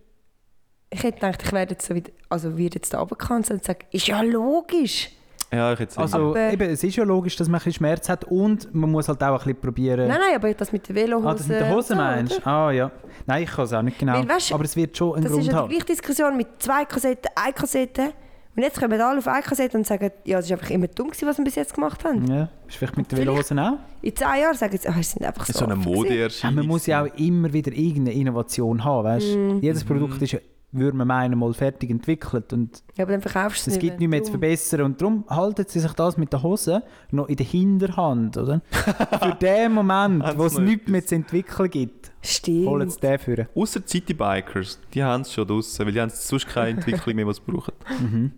[0.92, 2.12] Ich hätte gedacht, ich werde jetzt so wieder...
[2.30, 5.10] Also wir jetzt da runtergekanzelt und sagen, ist ja logisch.
[5.52, 8.08] Ja, ich hätte Also Aber- eben, es ist ja logisch, dass man ein bisschen Schmerz
[8.10, 10.08] hat und man muss halt auch ein bisschen probieren...
[10.08, 11.28] Nein, nein, aber das mit der Velohose.
[11.28, 12.48] Ah, das mit der Hose meinst du?
[12.48, 12.92] Ah ja.
[13.26, 14.14] Nein, ich kann es auch nicht genau.
[14.14, 15.70] Weil, weisst du, aber es wird schon Das Grund ist ja die haben.
[15.70, 18.14] gleiche Diskussion mit zwei Kassetten, eine Kassette.
[18.60, 21.08] Und jetzt kommen alle auf eine Kassette und sagen, ja, es ist einfach immer dumm
[21.12, 22.28] gewesen, was wir bis jetzt gemacht haben.
[22.30, 23.78] Ja, ist vielleicht mit Vielleicht- Velohosen auch?
[24.02, 25.90] In zehn Jahren sagen sie, ah, es sind einfach so so eine gewesen.
[25.94, 26.56] Ja, Modeerscheinung.
[26.58, 29.34] man muss ja auch immer wieder irgendeine Innovation haben, weißt?
[29.38, 29.60] Mhm.
[29.62, 30.40] Jedes Produkt ist ja,
[30.74, 33.98] würde man meinen, mal fertig entwickelt und Ja, aber dann verkaufst du es es gibt
[33.98, 37.38] nichts mehr zu verbessern und darum halten sie sich das mit der Hose noch in
[37.38, 38.62] der Hinterhand, oder?
[38.72, 42.68] Für den Moment, wo es nichts mehr zu entwickeln gibt, Stimmt.
[42.68, 43.48] holen sie den für.
[43.56, 47.38] Außer Citybikers, die haben es schon draussen, weil die haben sonst keine Entwicklung mehr, was
[47.38, 47.74] sie brauchen.
[48.02, 48.32] Mhm.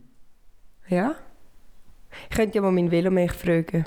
[0.92, 1.16] Ja.
[2.30, 3.86] Ich könnte ja mal meinen Velomech fragen.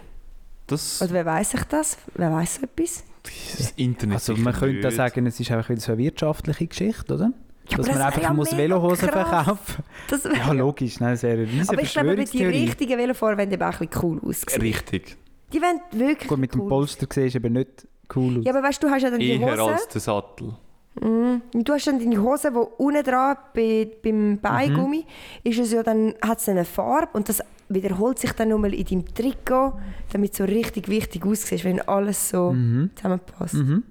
[0.66, 1.98] Das, Oder wer weiß ich das?
[2.14, 3.04] Wer weiß so etwas?
[3.22, 7.14] das Internet Also man könnte da sagen, es ist einfach wieder so eine wirtschaftliche Geschichte,
[7.14, 7.32] oder?
[7.68, 11.22] Ja, Dass aber man das einfach ja muss Velohosen verkaufen Das Ja, logisch, nein, das
[11.22, 14.20] wäre eine riesige aber ich glaube, die richtigen Velofahrer wollen eben auch ein bisschen cool
[14.22, 14.60] aussehen.
[14.60, 15.16] Richtig.
[15.52, 18.44] Die wollen wirklich Gut, mit dem cool Polster siehst du eben nicht cool aus.
[18.44, 19.62] Ja, aber weißt du, du hast ja dann die Eher Hose.
[19.62, 20.54] als der Sattel.
[21.00, 25.50] Und Du hast dann deine Hose, die unten dran bei, beim Beingummi Mhm.
[25.50, 28.84] ist es ja dann, hat es eine Farbe und das wiederholt sich dann nochmal in
[28.84, 29.72] deinem Trikot,
[30.12, 32.90] damit es so richtig wichtig aussieht, wenn alles so Mhm.
[32.94, 33.54] zusammenpasst.
[33.54, 33.82] Mhm.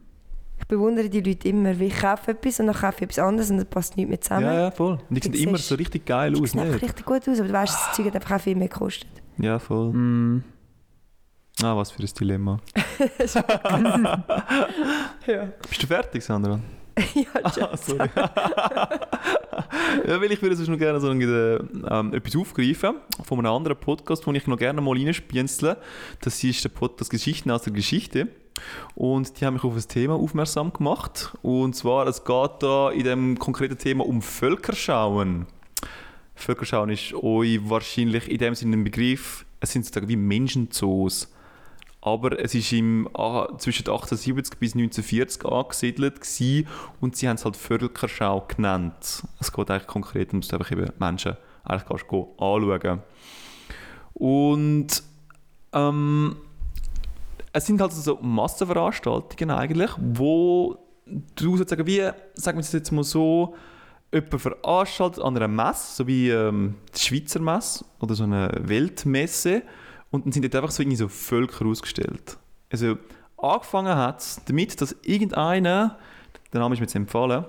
[0.60, 3.52] Ich bewundere die Leute immer, weil ich kaufe etwas und dann kaufe ich etwas anderes
[3.52, 4.46] und dann passt nichts mehr zusammen.
[4.46, 4.98] Ja, ja, voll.
[5.10, 6.84] Und die sehen immer so richtig geil Das aus, sieht einfach nicht?
[6.84, 9.10] richtig gut aus, aber du weißt, das Zeug hat einfach auch viel mehr gekostet.
[9.40, 9.92] Ja, voll.
[9.92, 10.44] Mm.
[11.62, 12.60] Ah, was für ein Dilemma.
[15.28, 15.48] Ja.
[15.68, 16.60] Bist du fertig, Sandra?
[17.16, 17.26] ja,
[17.72, 18.10] Ah, sorry.
[20.08, 23.78] ja, weil ich würde sonst noch gerne so eine, ähm, etwas aufgreifen von einem anderen
[23.78, 25.78] Podcast, den ich noch gerne mal reinspienzle.
[26.22, 28.28] Das ist der Podcast Geschichten aus der Geschichte.
[28.96, 31.34] Und die haben mich auf ein Thema aufmerksam gemacht.
[31.42, 35.48] Und zwar, es geht da in dem konkreten Thema um Völkerschauen.
[36.36, 41.32] Völkerschauen ist euch wahrscheinlich in dem Sinne ein Begriff, es sind sozusagen wie Menschenzoos.
[42.06, 46.68] Aber es ist im, ah, zwischen 1870 bis 1940 angesiedelt gewesen,
[47.00, 49.24] und sie haben es halt Völkerschau genannt.
[49.40, 53.04] Es geht eigentlich konkret um, du einfach eben Menschen eigentlich kannst gehen, anschauen.
[54.16, 55.02] Und
[55.72, 56.36] ähm,
[57.54, 62.02] es sind halt so Massenveranstaltungen eigentlich, wo du sozusagen wie,
[62.34, 63.56] sagen wir es jetzt mal so,
[64.12, 69.64] jemand veranstaltet an einer Messe, so wie ähm, die Schweizer Messe oder so eine Weltmesse,
[70.14, 72.38] und dann sind dort einfach so, irgendwie so Völker ausgestellt.
[72.72, 72.98] Also
[73.36, 75.98] angefangen hat es damit, dass irgendeiner,
[76.54, 77.46] der Name ist mir jetzt empfohlen,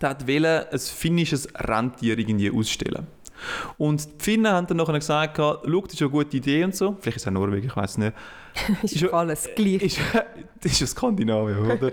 [0.00, 3.06] der hat wollte ein finnisches Rentier irgendwie ausstellen.
[3.78, 6.96] Und die Finnen haben dann nachher gesagt, schau, das ist eine gute Idee und so.
[7.00, 8.14] Vielleicht ist es auch Norwegen, ich weiß nicht.
[8.82, 9.82] ist schon- alles gleich.
[9.82, 10.00] Ist,
[10.60, 11.92] das ist ja Skandinavien, oder?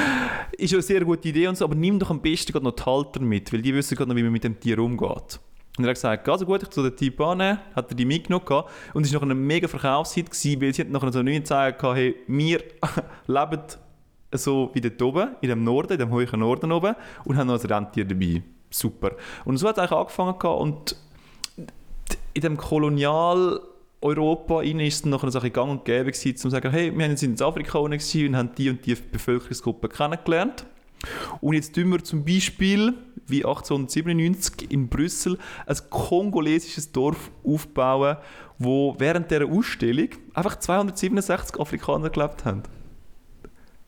[0.52, 2.72] ist ja eine sehr gute Idee und so, aber nimm doch am besten gerade noch
[2.76, 5.40] die Halter mit, weil die wissen gerade noch, wie man mit dem Tier umgeht.
[5.80, 8.64] Und er hat gesagt, also gut, ich tu den Typ annehmen, hat er die mitgenommen
[8.92, 11.82] und es war noch ein mega Verkaufshit, gewesen, weil sie hat nachher so nicht gesagt,
[11.82, 12.62] hey, wir
[13.26, 13.62] leben
[14.32, 17.64] so wie dort oben, in dem Norden, in dem hohen Norden oben und haben noch
[17.64, 18.42] ein Rentier dabei.
[18.68, 19.12] Super.
[19.46, 20.96] Und so hat es eigentlich angefangen und
[22.34, 23.60] in dem Kolonial
[24.02, 26.92] Europa innen ist es nachher so ein bisschen gang und gäbe um zu sagen, hey,
[26.94, 30.66] wir sind in Afrika und haben die und die Bevölkerungsgruppe kennengelernt.
[31.40, 32.94] Und jetzt tun wir zum Beispiel,
[33.30, 38.16] wie 1897 in Brüssel, ein kongolesisches Dorf aufbauen,
[38.58, 42.62] wo während dieser Ausstellung einfach 267 Afrikaner gelebt haben.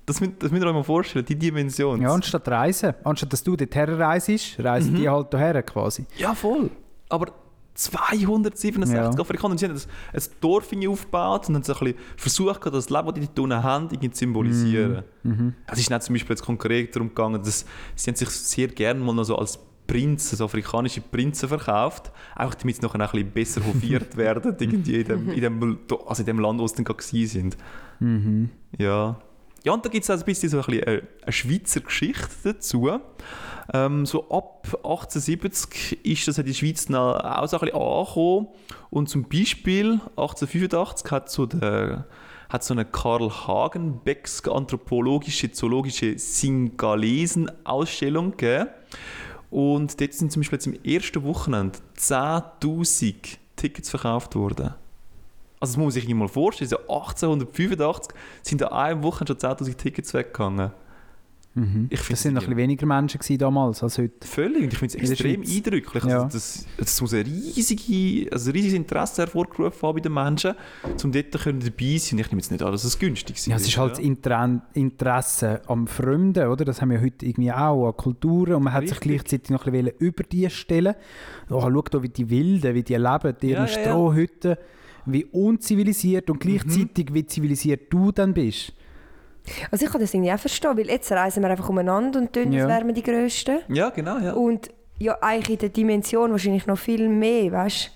[0.06, 2.02] Das, müsst- das müsst ihr euch mal vorstellen, die Dimension.
[2.02, 4.28] Ja, anstatt reisen, anstatt dass du dorthin reist,
[4.58, 4.96] reisen Mhm.
[4.96, 6.06] die halt hierher quasi.
[6.18, 6.70] Ja, voll.
[7.08, 7.32] Aber
[7.74, 9.08] 267 Ja.
[9.10, 9.52] Afrikaner.
[9.52, 9.80] Und sie haben ein,
[10.14, 13.62] ein Dorf aufgebaut und haben so ein bisschen versucht, das Leben, das die dort unten
[13.62, 15.04] haben, irgendwie zu symbolisieren.
[15.22, 15.54] Mhm.
[15.66, 17.64] Es ist nicht zum Beispiel jetzt konkret darum gegangen, dass
[17.94, 22.54] sie haben sich sehr gerne mal noch so als Prinzen, so afrikanische Prinzen verkauft, einfach
[22.54, 26.26] damit sie nachher ein bisschen besser hofiert werden, irgendwie in dem, in dem, also in
[26.26, 27.56] dem Land, wo sie dann gerade sind.
[27.98, 28.50] Mhm.
[28.78, 29.20] Ja.
[29.64, 32.90] Ja, und da gibt es also ein bisschen so ein bisschen eine, Schweizer Geschichte dazu.
[33.72, 38.48] Ähm, so ab 1870 ist das in der Schweiz dann auch so ein bisschen angekommen.
[38.90, 42.08] Und zum Beispiel 1885 hat so der
[42.48, 48.68] hat so eine Karl Hagenbecks anthropologische, zoologische Singalesen-Ausstellung gegeben.
[49.50, 54.74] Und dort sind zum Beispiel jetzt im ersten Wochenende 10'000 Tickets verkauft worden.
[55.62, 59.76] Also das muss man sich mal vorstellen, so 1885 sind an einem Wochenende schon 10'000
[59.76, 60.72] Tickets weggegangen.
[61.54, 61.86] Mhm.
[61.88, 64.26] Ich das sind noch ein weniger Menschen gewesen damals als heute.
[64.26, 64.64] Völlig.
[64.64, 66.02] Und ich finde es extrem eindrücklich.
[66.02, 66.22] Ja.
[66.22, 70.54] Also das, das muss ein, riesige, also ein riesiges Interesse hervorgerufen haben bei den Menschen,
[71.04, 72.18] um dort können dabei sein.
[72.18, 73.46] Ich nehme jetzt nicht an, dass es günstig ist.
[73.46, 76.64] Ja, es ist halt Inter Interesse am Fremden, oder?
[76.64, 78.54] Das haben wir heute irgendwie auch, an Kulturen.
[78.54, 79.10] Und man hat sich Richtig.
[79.10, 80.96] gleichzeitig noch ein bisschen über die stellen.
[81.50, 84.56] Oh, schau da, wie die Wilden, wie die leben, in ihren Ja, ja, ja.
[85.06, 88.72] Wie unzivilisiert und gleichzeitig wie zivilisiert du dann bist.
[89.70, 92.52] Also ich kann das irgendwie auch verstehen, weil jetzt reisen wir einfach umeinander und tun,
[92.52, 92.64] Ja.
[92.64, 93.58] als wären wir die Grössten.
[93.68, 94.18] Ja, genau.
[94.18, 94.32] Ja.
[94.34, 97.90] Und ja, eigentlich in der Dimension wahrscheinlich noch viel mehr, weißt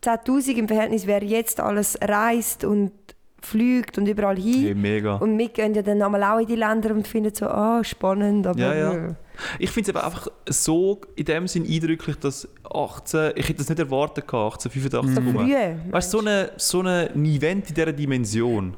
[0.00, 0.10] du?
[0.10, 2.92] 10'000 im Verhältnis, wer jetzt alles reist und
[3.40, 4.62] fliegt und überall hin.
[4.62, 5.16] Hey, mega.
[5.16, 8.46] Und wir gehen ja dann einmal auch in die Länder und finden so, ah, spannend,
[8.46, 8.58] aber...
[8.58, 9.16] Ja, ja.
[9.58, 13.68] Ich finde es eben einfach so in dem Sinn eindrücklich, dass 18, ich hätte das
[13.68, 15.46] nicht erwartet gehabt, 1885 So rum.
[15.46, 15.92] früh.
[15.92, 18.74] Weißt du, so, eine, so ein Event in dieser Dimension.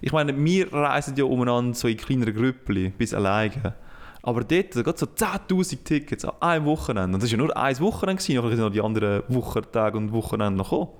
[0.00, 3.74] Ich meine, wir reisen ja umeinander so in kleineren Grüppli, bis alleine.
[4.22, 7.14] Aber dort, da geht so 10'000 Tickets an einem Wochenende.
[7.14, 10.12] Und das war ja nur ein Wochenende, gewesen, nachher sind noch die anderen Wochentage und
[10.12, 10.90] Wochenende noch gekommen.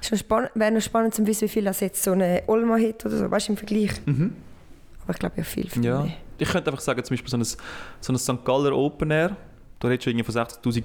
[0.00, 2.76] Ist noch spann- Wäre noch spannend zu wissen, wie viel das jetzt so eine Olma
[2.78, 3.90] hat oder so, weißt du, im Vergleich.
[4.06, 4.34] Mhm.
[5.04, 6.02] Aber ich glaube ja viel, viel Ja.
[6.02, 6.12] mehr.
[6.38, 8.44] Ich könnte einfach sagen, zum Beispiel so ein, so ein St.
[8.44, 9.36] Galler Open Air,
[9.80, 10.84] da redest du irgendwie von 60'000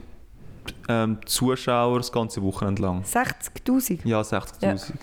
[0.90, 3.04] ähm, Zuschauer das ganze Wochenende lang.
[3.04, 4.00] 60'000?
[4.06, 4.94] Ja, 60'000.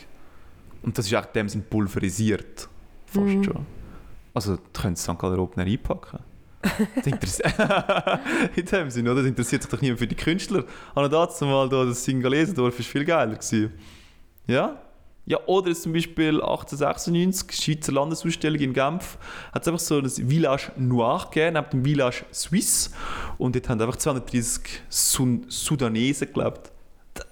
[0.82, 2.68] Und das ist echt in dem Sinn pulverisiert.
[3.06, 3.44] Fast Mhm.
[3.44, 3.66] schon.
[4.34, 5.18] Also, du könntest St.
[5.18, 6.18] Galler Open Air einpacken.
[6.96, 7.54] Das interessiert-
[8.56, 9.16] in dem Sinn, oder?
[9.20, 10.64] Das interessiert sich doch niemand für die Künstler.
[10.94, 13.72] Aber dazu mal da, das Singalesendorf ist viel geiler gewesen.
[14.46, 14.80] Ja?
[15.26, 19.16] Ja, oder zum Beispiel 1896, Schweizer Landesausstellung in Genf,
[19.52, 22.90] hat es einfach so ein Village Noir gegeben, neben dem Village Suisse.
[23.38, 26.70] Und dort haben einfach 230 Sun Sudanesen gelebt.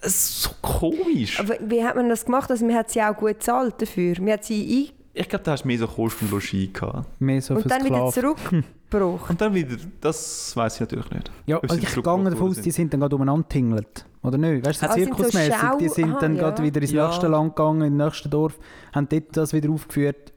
[0.01, 1.39] Das ist so komisch.
[1.41, 2.51] Aber wie hat man das gemacht?
[2.51, 4.15] Also man hat sie auch gut gezahlt dafür.
[4.21, 7.21] Man hat sie Ich glaube, da hast du mehr so Kosten und Logis gehabt.
[7.21, 8.65] Mehr so und dann wieder Sklaven.
[9.01, 9.31] zurückgebracht.
[9.31, 11.31] Und dann wieder, das weiß ich natürlich nicht.
[11.47, 14.07] Ja, also ich gehe davon aus, die sind dann gerade umeinander tingelt.
[14.23, 14.65] Oder nicht?
[14.65, 16.43] Weißt du, so Ah, sind so zirkusmäßig, die sind Aha, dann ja.
[16.43, 17.07] gerade wieder ins Ja.
[17.09, 18.59] nächste Land gegangen, ins nächste Dorf,
[18.95, 20.33] haben dort das wieder aufgeführt.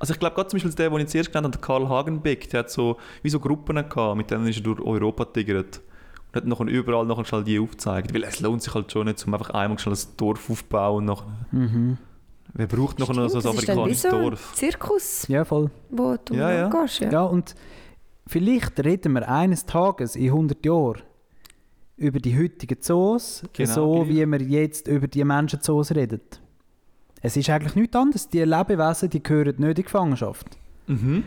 [0.00, 2.48] Also ich glaube, gerade zum Beispiel der, den ich zuerst genannt habe, der Karl Hagenbeck,
[2.50, 5.80] der hat so wie so Gruppen gehabt, mit denen ist er durch Europa tigert.
[6.28, 8.12] Und hat nachher überall nachher schnell die aufgezeigt.
[8.14, 10.98] Weil es lohnt sich halt schon nicht, um einfach einmal schnell ein Dorf aufzubauen.
[10.98, 11.96] Und nachher, Mhm.
[12.54, 14.52] wer braucht noch so ein das ist dann wie afrikanisches so ein Dorf?
[14.54, 15.70] Zirkus, Ja, voll.
[15.90, 16.68] wo du Ja, ja.
[16.68, 17.00] gehst.
[17.00, 17.10] Ja.
[17.10, 17.54] Ja, und
[18.30, 21.02] vielleicht reden wir eines Tages in 100 Jahren
[21.96, 24.08] über die heutigen Zoos, Genau, so gleich.
[24.08, 26.20] wie wir jetzt über die Menschenzoos reden.
[27.20, 28.28] Es ist eigentlich nichts anderes.
[28.28, 30.56] Die Lebewesen die gehören nicht in die Gefangenschaft.
[30.86, 31.24] Mhm.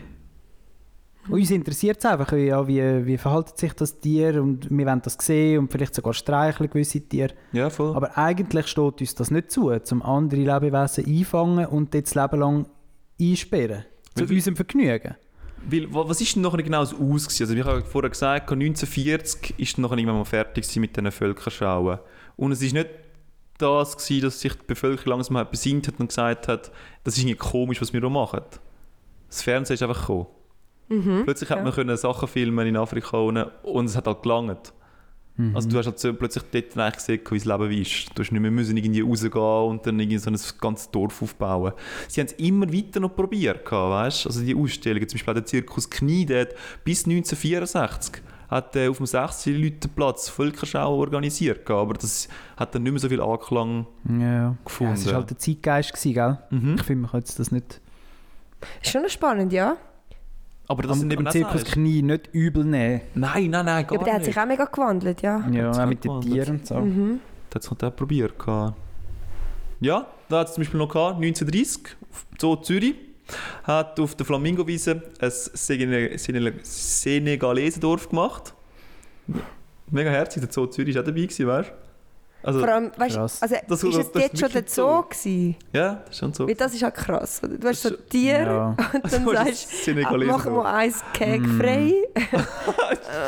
[1.28, 5.02] Und uns interessiert es einfach, ja, wie, wie verhalten sich das Tier und wir wollen
[5.02, 7.34] das sehen und vielleicht sogar streicheln gewisse Tiere.
[7.52, 7.94] Ja, voll.
[7.94, 12.40] Aber eigentlich steht uns das nicht zu, um andere Lebewesen einfangen und dort das Leben
[12.40, 12.66] lang
[13.20, 13.84] einsperren.
[14.16, 15.14] Zu Weil- unserem Vergnügen.
[15.70, 17.26] Weil, wa- was ist denn nachher genau das Aus?
[17.28, 17.42] gewesen?
[17.42, 21.98] Also ich habe vorher gesagt, 1940 ist nachher irgendwann mal fertig mit diesen Völkerschauen.
[22.36, 22.88] Und es ist nicht
[23.58, 26.72] das gewesen, dass sich die Bevölkerung langsam mal besinnt hat und gesagt hat,
[27.04, 28.40] das ist irgendwie komisch, was wir hier machen.
[29.28, 30.26] Das Fernsehen ist einfach gekommen.
[30.88, 31.22] Mhm.
[31.24, 31.64] Plötzlich hat ja.
[31.64, 34.72] man können Sachen filmen in Afrika und es hat halt gelangt.
[35.36, 35.56] Mhm.
[35.56, 38.08] Also du hast halt so plötzlich dort eigentlich gesehen, wie das Leben ist.
[38.14, 39.34] Du hast nicht mehr müssen irgendwie rausgehen
[39.70, 41.72] und dann irgendwie so ein ganzes Dorf aufbauen.
[42.08, 44.26] Sie haben es immer weiter noch probiert, weißt?
[44.26, 46.48] Also die Ausstellungen, zum Beispiel auch der Zirkus Knie, der hat
[46.84, 52.28] bis 1964 hat er auf dem 16 Leutenplatz Völkerschau organisiert, aber das
[52.58, 54.56] hat dann nicht mehr so viel Anklang Ja, ja.
[54.62, 54.92] gefunden.
[54.92, 56.38] es war halt der Zeitgeist, gewesen, gell?
[56.50, 56.74] mhm.
[56.74, 57.80] Ich finde, man jetzt das nicht
[58.82, 59.78] Ist schon noch spannend, ja.
[60.72, 63.02] Aber das am, sind eben Zirkus Sachen- Knie nicht übel nehmen.
[63.14, 65.46] Nein, nein, nein, gar ja aber der hat sich auch mega gewandelt, ja.
[65.50, 66.20] Ja, auch mit den.
[66.20, 66.74] Tieren und so.
[66.80, 67.20] Mhm.
[67.50, 68.38] Das hat es auch probiert.
[68.38, 68.76] gehabt.
[69.80, 71.96] Ja, da hat es zum Beispiel noch gehabt, 1930,
[72.40, 72.94] Zoo Zürich,
[73.64, 78.54] hat auf der Flamingo-Wiese ein Sene- Sene- Senegalesendorf gemacht.
[79.90, 81.74] Mega herzig, der Zoo Zürich war auch dabei, gewesen, weißt du?
[82.44, 83.40] Also, Vor allem, weißt, Krass.
[83.42, 85.02] also, Das- ist das- es das jetzt ist schon der Zoo so.
[85.02, 85.56] gewesen?
[85.72, 86.48] ja, das ist schon so.
[86.48, 87.40] Weil das ist halt krass.
[87.40, 88.66] Du hast so Das Tiere Ja.
[89.02, 89.94] und dann Das sagst du,
[90.26, 91.60] machen wir eins Cake Mm.
[91.60, 91.94] frei.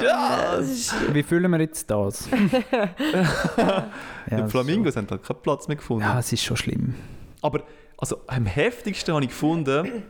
[0.03, 2.29] Ja, Das ist, Wie fühlen wir jetzt das?
[2.31, 3.87] ja,
[4.31, 6.05] die das Flamingos haben halt keinen Platz mehr gefunden.
[6.05, 6.11] So.
[6.11, 6.95] Ja, es ist schon schlimm.
[7.43, 7.62] Aber
[7.99, 10.03] also, am heftigsten habe ich gefunden,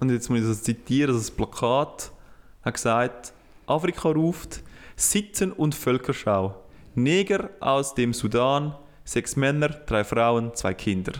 [0.00, 2.10] und jetzt muss ich das zitieren, das Plakat
[2.64, 3.32] hat gesagt,
[3.66, 4.62] Afrika ruft,
[4.96, 6.54] Sitten und Völkerschau.
[7.02, 8.74] Neger aus dem Sudan,
[9.04, 11.12] sechs Männer, drei Frauen, zwei Kinder.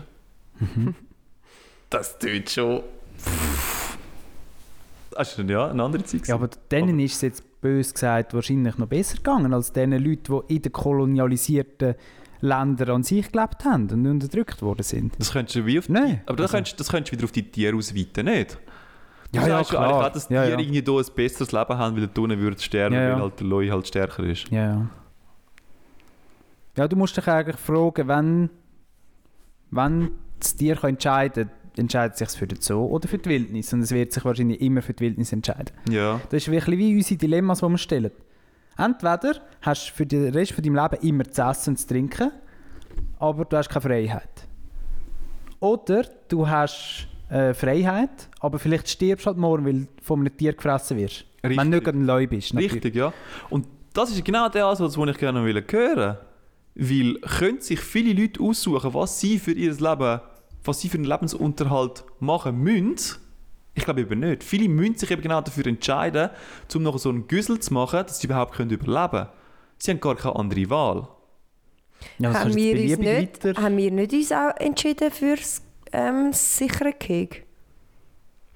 [1.89, 2.81] Das tut schon.
[5.11, 6.27] Das ist ja, eine andere Zeit.
[6.27, 9.91] Ja, aber denen Aber- ist es jetzt bös gesagt wahrscheinlich noch besser gegangen als den
[9.91, 11.95] Leuten, die in den kolonialisierten
[12.41, 15.13] Ländern an sich gelebt haben und unterdrückt worden sind.
[15.19, 16.21] das könntest du wie auf Nein.
[16.25, 18.57] Aber das, Also- könntest, das könntest du wieder auf die Tiere ausweiten, nicht?
[19.31, 20.05] Du Ja, ja, sagst ja eigentlich klar.
[20.07, 20.59] auch, dass Ja, Tiere ja.
[20.59, 23.13] irgendwie hier ein besseres Leben haben, weil der unten würde sterben, Ja, ja.
[23.15, 24.49] weil halt der Leu halt stärker ist.
[24.49, 24.89] Ja, ja.
[26.77, 28.49] Ja, du musst dich eigentlich fragen, wenn,
[29.71, 33.29] wenn das Tier kann entscheiden kann, entscheidet es sich für den Zoo oder für die
[33.29, 33.73] Wildnis.
[33.73, 35.71] Und es wird sich wahrscheinlich immer für die Wildnis entscheiden.
[35.89, 36.21] Ja.
[36.29, 38.11] Das ist wirklich wie unsere Dilemmas, die wir stellen.
[38.77, 42.31] Entweder hast du für den Rest von deinem Leben immer zu essen und zu trinken,
[43.19, 44.47] aber du hast keine Freiheit.
[45.59, 50.35] Oder du hast äh, Freiheit, aber vielleicht stirbst du halt morgen, weil du von einem
[50.35, 51.25] Tier gefressen wirst.
[51.41, 52.53] Wenn du nicht gerade ein Leu bist.
[52.53, 52.75] natürlich.
[52.75, 53.11] Richtig, ja.
[53.49, 56.17] Und das ist genau Ansatz, den ich gerne will hören
[56.81, 60.21] Weil können sich viele Leute aussuchen, was sie für ihr Leben,
[60.63, 63.17] was sie für einen Lebensunterhalt machen müssen.
[63.75, 64.43] Ich glaube eben nicht.
[64.43, 66.29] Viele müssen sich eben genau dafür entscheiden,
[66.73, 69.27] um noch so einen Güssel zu machen, dass sie überhaupt können überleben können.
[69.77, 71.07] Sie haben gar keine andere Wahl.
[72.17, 75.61] Ja, das haben, wir uns nicht, weiter- haben wir nicht uns auch entschieden für das
[75.91, 77.43] ähm, sichere Gehege?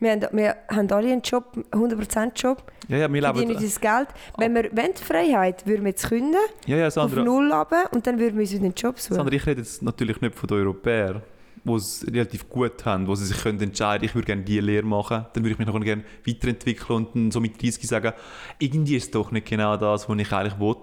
[0.03, 3.55] Wir haben, wir haben alle einen Job, 100% Job, Ja, ja, wir leben.
[3.55, 4.07] unser Geld.
[4.37, 6.35] Wenn wir wollen, die Freiheit, würden wir jetzt künden,
[6.65, 7.23] Ja, ja, auf Sandra.
[7.23, 9.15] null runter und dann würden wir uns einen Job suchen.
[9.15, 11.21] Sandra, ich rede jetzt natürlich nicht von den Europäern,
[11.63, 14.85] die es relativ gut haben, wo sie sich können entscheiden ich würde gerne diese Lehre
[14.85, 18.11] machen, dann würde ich mich noch gerne weiterentwickeln und dann so mit 30 sagen,
[18.59, 20.75] irgendwie ist es doch nicht genau das, was ich eigentlich will.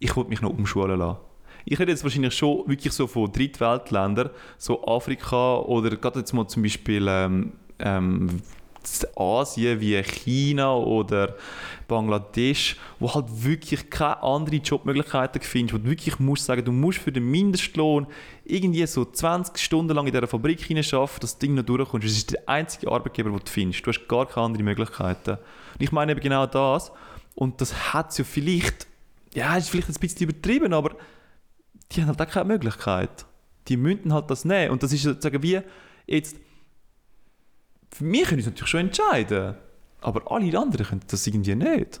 [0.00, 1.18] Ich will mich noch umschulen lassen.
[1.64, 6.46] Ich rede jetzt wahrscheinlich schon wirklich so von Drittweltländern, so Afrika oder gerade jetzt mal
[6.48, 8.40] zum Beispiel ähm, ähm,
[9.16, 11.36] Asien wie China oder
[11.88, 16.98] Bangladesch, wo halt wirklich keine anderen Jobmöglichkeiten findest, wo du wirklich musst sagen, du musst
[16.98, 18.06] für den Mindestlohn
[18.44, 22.06] irgendwie so 20 Stunden lang in dieser Fabrik hineinschaffen, dass das Ding noch durchkommst.
[22.06, 23.84] Das ist der einzige Arbeitgeber, den du findest.
[23.86, 25.30] Du hast gar keine anderen Möglichkeiten.
[25.30, 26.92] Und ich meine eben genau das.
[27.34, 28.86] Und das hat es ja vielleicht,
[29.34, 30.96] ja, ist vielleicht ein bisschen übertrieben, aber
[31.92, 33.26] die haben halt auch keine Möglichkeit.
[33.68, 34.72] Die müssen halt das nehmen.
[34.72, 35.60] Und das ist sozusagen wie
[36.06, 36.36] jetzt,
[38.00, 39.54] wir können uns natürlich schon entscheiden,
[40.00, 42.00] aber alle anderen können das irgendwie nicht.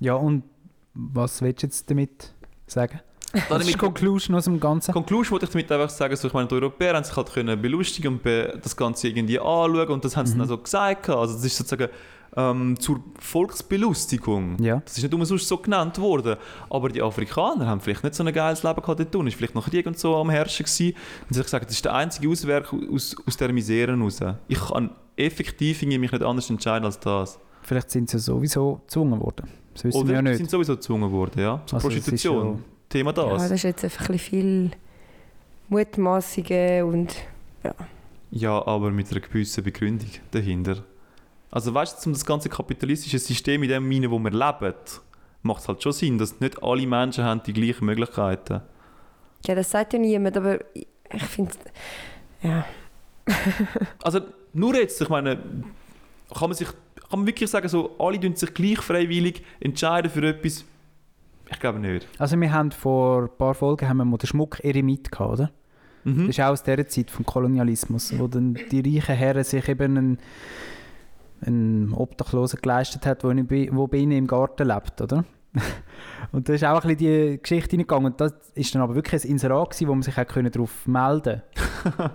[0.00, 0.44] Ja, und
[0.94, 2.32] was willst du jetzt damit
[2.66, 3.00] sagen?
[3.48, 4.92] Was ist die Conclusion aus dem Ganzen?
[4.92, 7.60] Conclusion wollte ich damit einfach sagen, so, ich meine, die Europäer haben sich halt können
[7.60, 10.38] belustigen und das Ganze irgendwie anschauen und das haben sie Mhm.
[10.40, 11.10] dann so gesagt.
[11.10, 11.92] Also das ist sozusagen
[12.36, 14.56] ähm, zur Volksbelustigung.
[14.62, 14.80] Ja.
[14.84, 16.36] Das ist nicht umsonst so genannt worden.
[16.70, 19.28] Aber die Afrikaner haben vielleicht nicht so ein geiles Leben gehabt dort unten.
[19.28, 20.94] Es war vielleicht noch Krieg und so am Herrschen gewesen.
[21.28, 24.20] Und sie haben gesagt, das ist der einzige Ausweg aus, aus dieser Misere raus.
[24.48, 27.38] Ich kann effektiv irgendwie mich nicht anders entscheiden als das.
[27.62, 29.48] Vielleicht sind sie sowieso gezwungen worden.
[29.74, 30.36] Das wissen wir Oder ja sie nicht.
[30.38, 31.60] sind sowieso gezwungen worden, ja.
[31.66, 32.54] Zur Also es ist Prostitution.
[32.54, 33.26] ja- Thema das.
[33.26, 34.70] Ja, das ist jetzt einfach ein bisschen viel
[35.68, 37.14] Mutmaßungen und
[38.30, 40.84] Ja, aber mit einer gewissen Begründung dahinter.
[41.50, 44.74] Also weißt du, um das ganze kapitalistische System in dem Mine, wo wir leben,
[45.42, 48.60] macht es halt schon Sinn, dass nicht alle Menschen haben die gleichen Möglichkeiten.
[49.46, 51.52] ja, das sagt ja niemand, aber ich finde,
[52.42, 52.64] ja.
[54.02, 54.20] Also
[54.52, 55.36] nur jetzt, ich meine,
[56.34, 60.26] kann man sich, kann man wirklich sagen, so alle tun sich gleich freiwillig entscheiden für
[60.26, 60.64] etwas?
[61.50, 62.06] Ich glaube nicht.
[62.18, 65.50] Also wir haben vor ein paar Folgen haben wir mal den Schmuck Eremit gehabt, oder?
[66.04, 66.26] Mhm.
[66.26, 69.96] Das ist auch aus dieser Zeit vom Kolonialismus, wo dann die reichen Herren sich eben
[69.96, 70.18] einen,
[71.40, 75.24] einen Obdachlosen geleistet hat, der bei, wo bei ihnen im Garten lebt, oder?
[76.32, 78.12] Und da ist auch ein bisschen die Geschichte hineingegangen.
[78.12, 80.86] Und das ist dann aber wirklich ein Inserat gewesen, wo man sich auch können darauf
[80.86, 81.42] melden
[81.82, 82.10] konnte.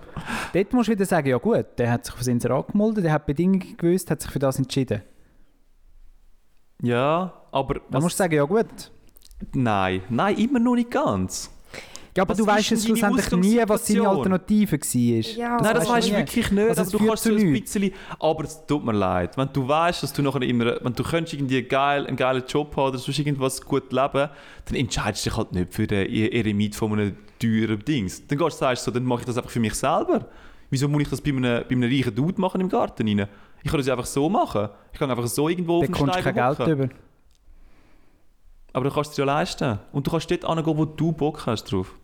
[0.53, 3.13] Dort musst du wieder sagen, ja gut, der hat sich für das Inserat gemeldet, der
[3.13, 5.01] hat Bedingungen gewusst, hat sich für das entschieden.
[6.81, 8.91] Ja, aber Dann musst du sagen, ja gut.
[9.53, 11.49] Nein, nein, immer noch nicht ganz.
[12.15, 14.07] Ja, aber Was du weißt es schlussendlich nie, was seine?
[14.07, 15.35] Alternative war.
[15.35, 16.69] Ja, Nein, das weißt du wirklich nicht.
[16.69, 17.73] Also aber es du kannst so ein nichts.
[17.73, 17.93] bisschen.
[18.19, 19.35] Aber es tut mir leid.
[19.35, 20.77] Wenn du weißt, dass du nachher immer.
[20.83, 24.29] Wenn du könntest irgendwie geil, einen geilen Job haben oder sonst irgendwas gut leben,
[24.65, 28.27] dann entscheidest du dich halt nicht für den Eremit von einem teuren Dings.
[28.27, 30.27] Dann gehst du sagst so, dann mache ich das einfach für mich selber.
[30.69, 33.27] Wieso muss ich das bei einem, bei einem reichen Dude machen im Garten rein?
[33.63, 34.69] Ich kann das ja einfach so machen.
[34.91, 36.89] Ich kann einfach so irgendwo auf Dann kommst du Stein kein Geld über.
[38.73, 39.79] Aber du kannst es dir ja leisten.
[39.91, 41.95] Und du kannst dort hingehen, wo du Bock hast drauf.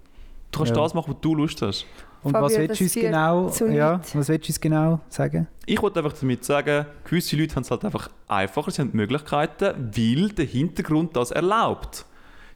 [0.52, 0.82] Du kannst Ja.
[0.82, 1.86] das machen, wo du Lust hast.
[2.22, 5.48] Und Fabio, was willst du uns genau, ja, was willst du uns genau sagen?
[5.66, 8.98] Ich wollte einfach damit sagen, gewisse Leute haben es halt einfach einfacher, sie haben die
[8.98, 12.06] Möglichkeiten, weil der Hintergrund das erlaubt.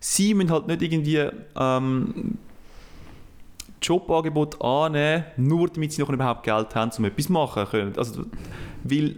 [0.02, 2.38] Sie müssen halt nicht irgendwie ähm,
[3.82, 7.98] Jobangebot annehmen, nur damit sie noch überhaupt Geld haben, um etwas machen können.
[7.98, 8.26] Also,
[8.84, 9.16] weil,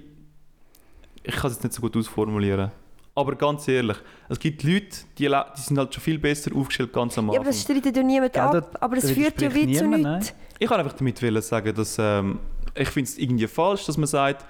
[1.23, 2.69] ich kann es jetzt nicht so gut ausformulieren,
[3.15, 3.97] aber ganz ehrlich,
[4.27, 4.87] es gibt Leute,
[5.17, 7.45] die, die sind halt schon viel besser aufgestellt ganz am ja, Anfang.
[7.45, 8.77] aber das streitet ja niemand ab.
[8.79, 10.33] Aber es führt ja wie zu nichts.
[10.59, 12.39] Ich kann einfach damit wollen sagen, dass ähm,
[12.75, 14.45] ich finde es irgendwie falsch, dass man sagt,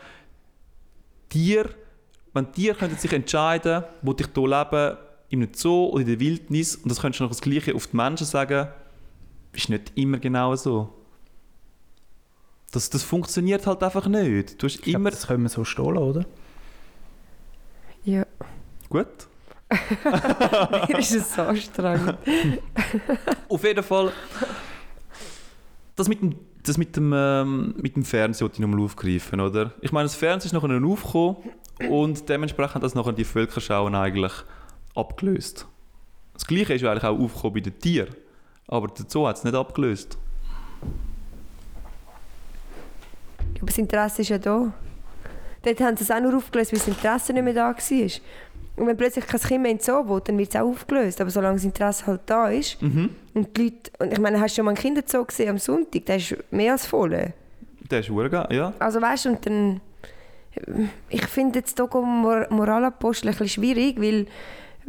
[1.30, 1.70] Tier,
[2.34, 4.98] wenn Tiere könnten sich entscheiden, wo ich hier lebe,
[5.30, 7.88] in einem Zoo oder in der Wildnis, und das könntest du noch das Gleiche auf
[7.88, 8.68] die Menschen sagen,
[9.54, 10.94] ist nicht immer genau so.
[12.72, 14.62] Das, das funktioniert halt einfach nicht.
[14.62, 15.12] Du hast Ich glaub, immer...
[15.12, 16.26] das können wir so stehen, oder?
[18.04, 18.26] Ja,
[18.96, 19.28] Gut.
[20.88, 22.18] mir ist es so anstrengend.
[23.50, 24.14] Auf jeden Fall...
[25.98, 29.74] Das mit dem, das mit dem, ähm, mit dem Fernsehen wollte ich nochmal aufgreifen, oder?
[29.82, 31.36] Ich meine, das Fernsehen ist nachher aufgekommen
[31.90, 34.32] und dementsprechend hat das nachher die Völkerschauen eigentlich
[34.96, 35.68] abgelöst.
[36.34, 38.16] Das Gleiche ist ja eigentlich auch aufgekommen bei den Tieren.
[38.68, 40.18] Aber der Zoo hat es nicht abgelöst.
[43.58, 44.74] Aber das Interesse ist ja da.
[45.66, 47.76] Dort haben sie es auch nur aufgelöst, weil das Interesse nicht mehr da war.
[48.78, 51.22] Und wenn plötzlich kein Kind mehr in den Zoo will, dann wird es auch aufgelöst.
[51.22, 53.10] Aber solange das Interesse halt da ist Mhm.
[53.34, 53.92] und die Leute...
[54.00, 56.06] Und ich meine, hast du schon mal einen Kinderzoo gesehen am Sonntag?
[56.06, 57.34] Der ist mehr als voll.
[57.90, 58.74] Der ist geil, ja.
[58.80, 59.82] Also weißt du, und dann...
[61.10, 64.26] Ich finde jetzt hier Mor Moralapostel ein bisschen schwierig, weil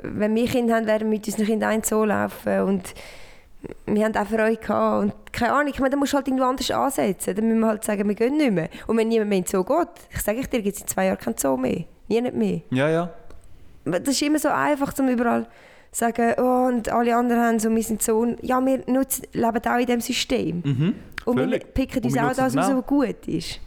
[0.03, 2.95] wenn wir Kinder haben, werden wir mit unseren Kindern ein Zoo laufen und
[3.87, 6.45] wir haben auch Freude gehabt und keine Ahnung, ich meine, dann musst du halt irgendwo
[6.45, 7.35] anders ansetzen.
[7.35, 8.69] Dann müssen wir halt sagen, wir gehen nicht mehr.
[8.87, 10.89] Und wenn niemand mehr in den Zoo geht, ich sage ich dir, gibt es in
[10.89, 11.85] zwei Jahren keinen Zoo mehr.
[12.09, 12.61] Nie nicht mehr.
[12.71, 13.11] Ja, ja.
[13.87, 15.45] Das ist immer so einfach, um überall
[15.93, 18.37] zu sagen, oh, und alle anderen haben so, wir sind so...
[18.43, 20.63] Ja, wir nutzen, leben auch in diesem System.
[20.65, 20.95] Mhm.
[21.25, 21.75] Und wir Völlig.
[21.75, 22.77] picken Und uns wir auch das raus, auch.
[22.79, 23.61] was gut ist.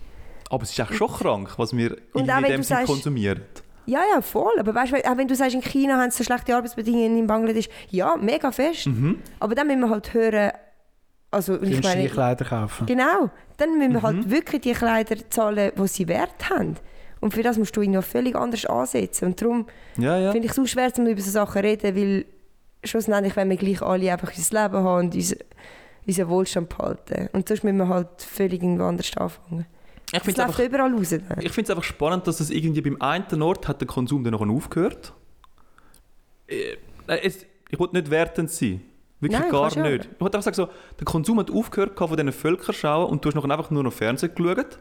[0.50, 3.42] Aber es ist echt schon krank, was wir auch in dem Sinn konsumieren.
[3.86, 4.52] Ja, ja, voll.
[4.60, 7.26] Aber weißt, wenn- auch wenn du sagst, in China haben sie so schlechte Arbeitsbedingungen in
[7.28, 8.86] Bangladesch, ja, mega fest.
[8.88, 9.20] Mhm.
[9.40, 10.52] Aber dann müssen wir halt hören,
[11.32, 12.86] also ich Ich meine, Kleider kaufen.
[12.86, 14.04] genau, dann müssen wir Mhm.
[14.04, 16.76] halt wirklich die Kleider zahlen, die sie wert haben.
[17.22, 19.26] Und für das musst du ihn noch völlig anders ansetzen.
[19.26, 19.66] Und darum
[19.98, 20.32] Ja, ja.
[20.32, 22.26] finde ich es so schwer, um über so Sachen zu reden, weil
[22.84, 25.36] schlussendlich wollen wir gleich alle einfach unser Leben haben und unser,
[26.08, 27.30] unseren Wohlstand behalten.
[27.34, 29.66] Und sonst müssen wir halt völlig irgendwo anders anfangen.
[30.12, 31.10] Ich Es finde es läuft einfach, überall raus.
[31.10, 31.40] Dann.
[31.42, 34.48] ich find's einfach spannend, dass es irgendwie beim einen Ort hat der Konsum dann noch
[34.48, 35.14] aufgehört.
[36.48, 38.82] Äh, nein, es, ich wollte nicht wertend sein.
[39.20, 40.10] Wirklich Nein, gar nicht.
[40.14, 43.36] Ich wollte einfach sagen, so, der Konsum hat aufgehört von diesen Völkerschauen und du hast
[43.36, 44.80] nachher einfach nur noch Fernsehen geschaut.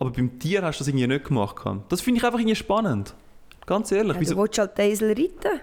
[0.00, 1.56] Aber beim Tier hast du das irgendwie nicht gemacht.
[1.56, 1.92] gehabt.
[1.92, 3.14] Das finde ich einfach irgendwie spannend.
[3.66, 4.14] Ganz ehrlich.
[4.14, 5.60] Ja, Wieso- du willst halt den Esel reiten.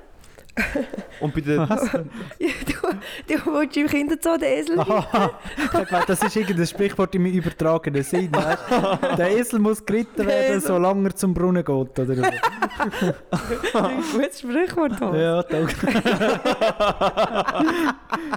[1.20, 1.68] Und bei den, Ja,
[3.28, 4.92] du, willst im Kinderzoo den Esel reiten.
[4.92, 8.30] Aha, ich glaube, das ist irgendein Sprichwort im übertragenen Sinn.
[8.32, 9.18] Weißt?
[9.18, 12.00] Der Esel muss geritten werden, solange er zum Brunnen geht.
[12.00, 12.32] Oder?
[13.74, 14.98] Ein gutes Sprichwort.
[14.98, 15.20] Thomas.
[15.20, 15.76] ja, danke.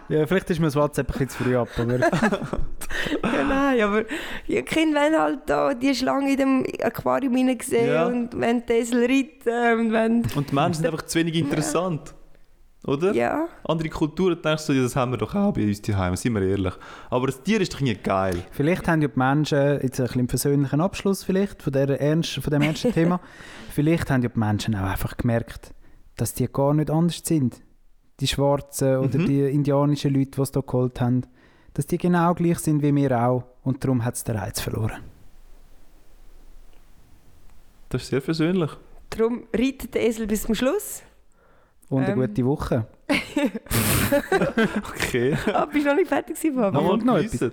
[0.09, 1.69] ja, vielleicht ist mir das WhatsApp ein bisschen zu früh ab.
[1.79, 4.05] Aber Ja, nein, aber
[4.47, 8.07] ja, die Kinder wollen halt da die Schlange in dem Aquarium sehen Ja.
[8.07, 10.23] und wenn den Esel reiten und wenn...
[10.35, 12.15] und die Menschen sind einfach zu wenig interessant.
[12.87, 13.13] Oder?
[13.13, 16.35] Ja, Andere Kulturen denkst du, ja, das haben wir doch auch bei uns daheim, sind
[16.35, 16.73] wir ehrlich.
[17.11, 18.43] Aber das Tier ist doch irgendwie geil.
[18.53, 22.35] vielleicht haben ja die Menschen, jetzt ein bisschen im persönlichen Abschluss vielleicht, von, der ernst,
[22.43, 23.21] von dem ernsten Thema,
[23.71, 25.75] vielleicht haben ja die Menschen auch einfach gemerkt,
[26.17, 27.61] dass die gar nicht anders sind.
[28.21, 29.27] Die Schwarzen oder Mhm.
[29.27, 31.23] die indianischen Leute, die es hier geholt haben,
[31.75, 33.45] dass die genau gleich sind wie wir auch.
[33.63, 35.03] Und darum hat es den Reiz verloren.
[37.91, 38.71] Das ist sehr persönlich.
[39.11, 41.03] darum reitet der Esel bis zum Schluss.
[41.91, 42.21] Und eine Ähm.
[42.21, 42.87] gute Woche.
[44.89, 45.37] Okay.
[45.53, 46.71] Ah, bist du noch nicht fertig gewesen, Papa?
[46.73, 47.53] Noch- Nochmal noch geniessen.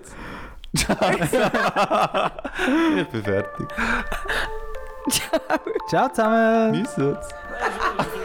[2.98, 3.68] ich bin fertig.
[5.90, 6.74] Ciao zusammen!
[6.74, 7.18] Geniessen.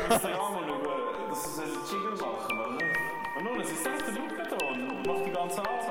[0.08, 2.86] Instagram und schauen, dass sie einen Jingle machen, oder?
[3.36, 5.81] Und nun, setzt den Luke da und macht die ganze Arbeit.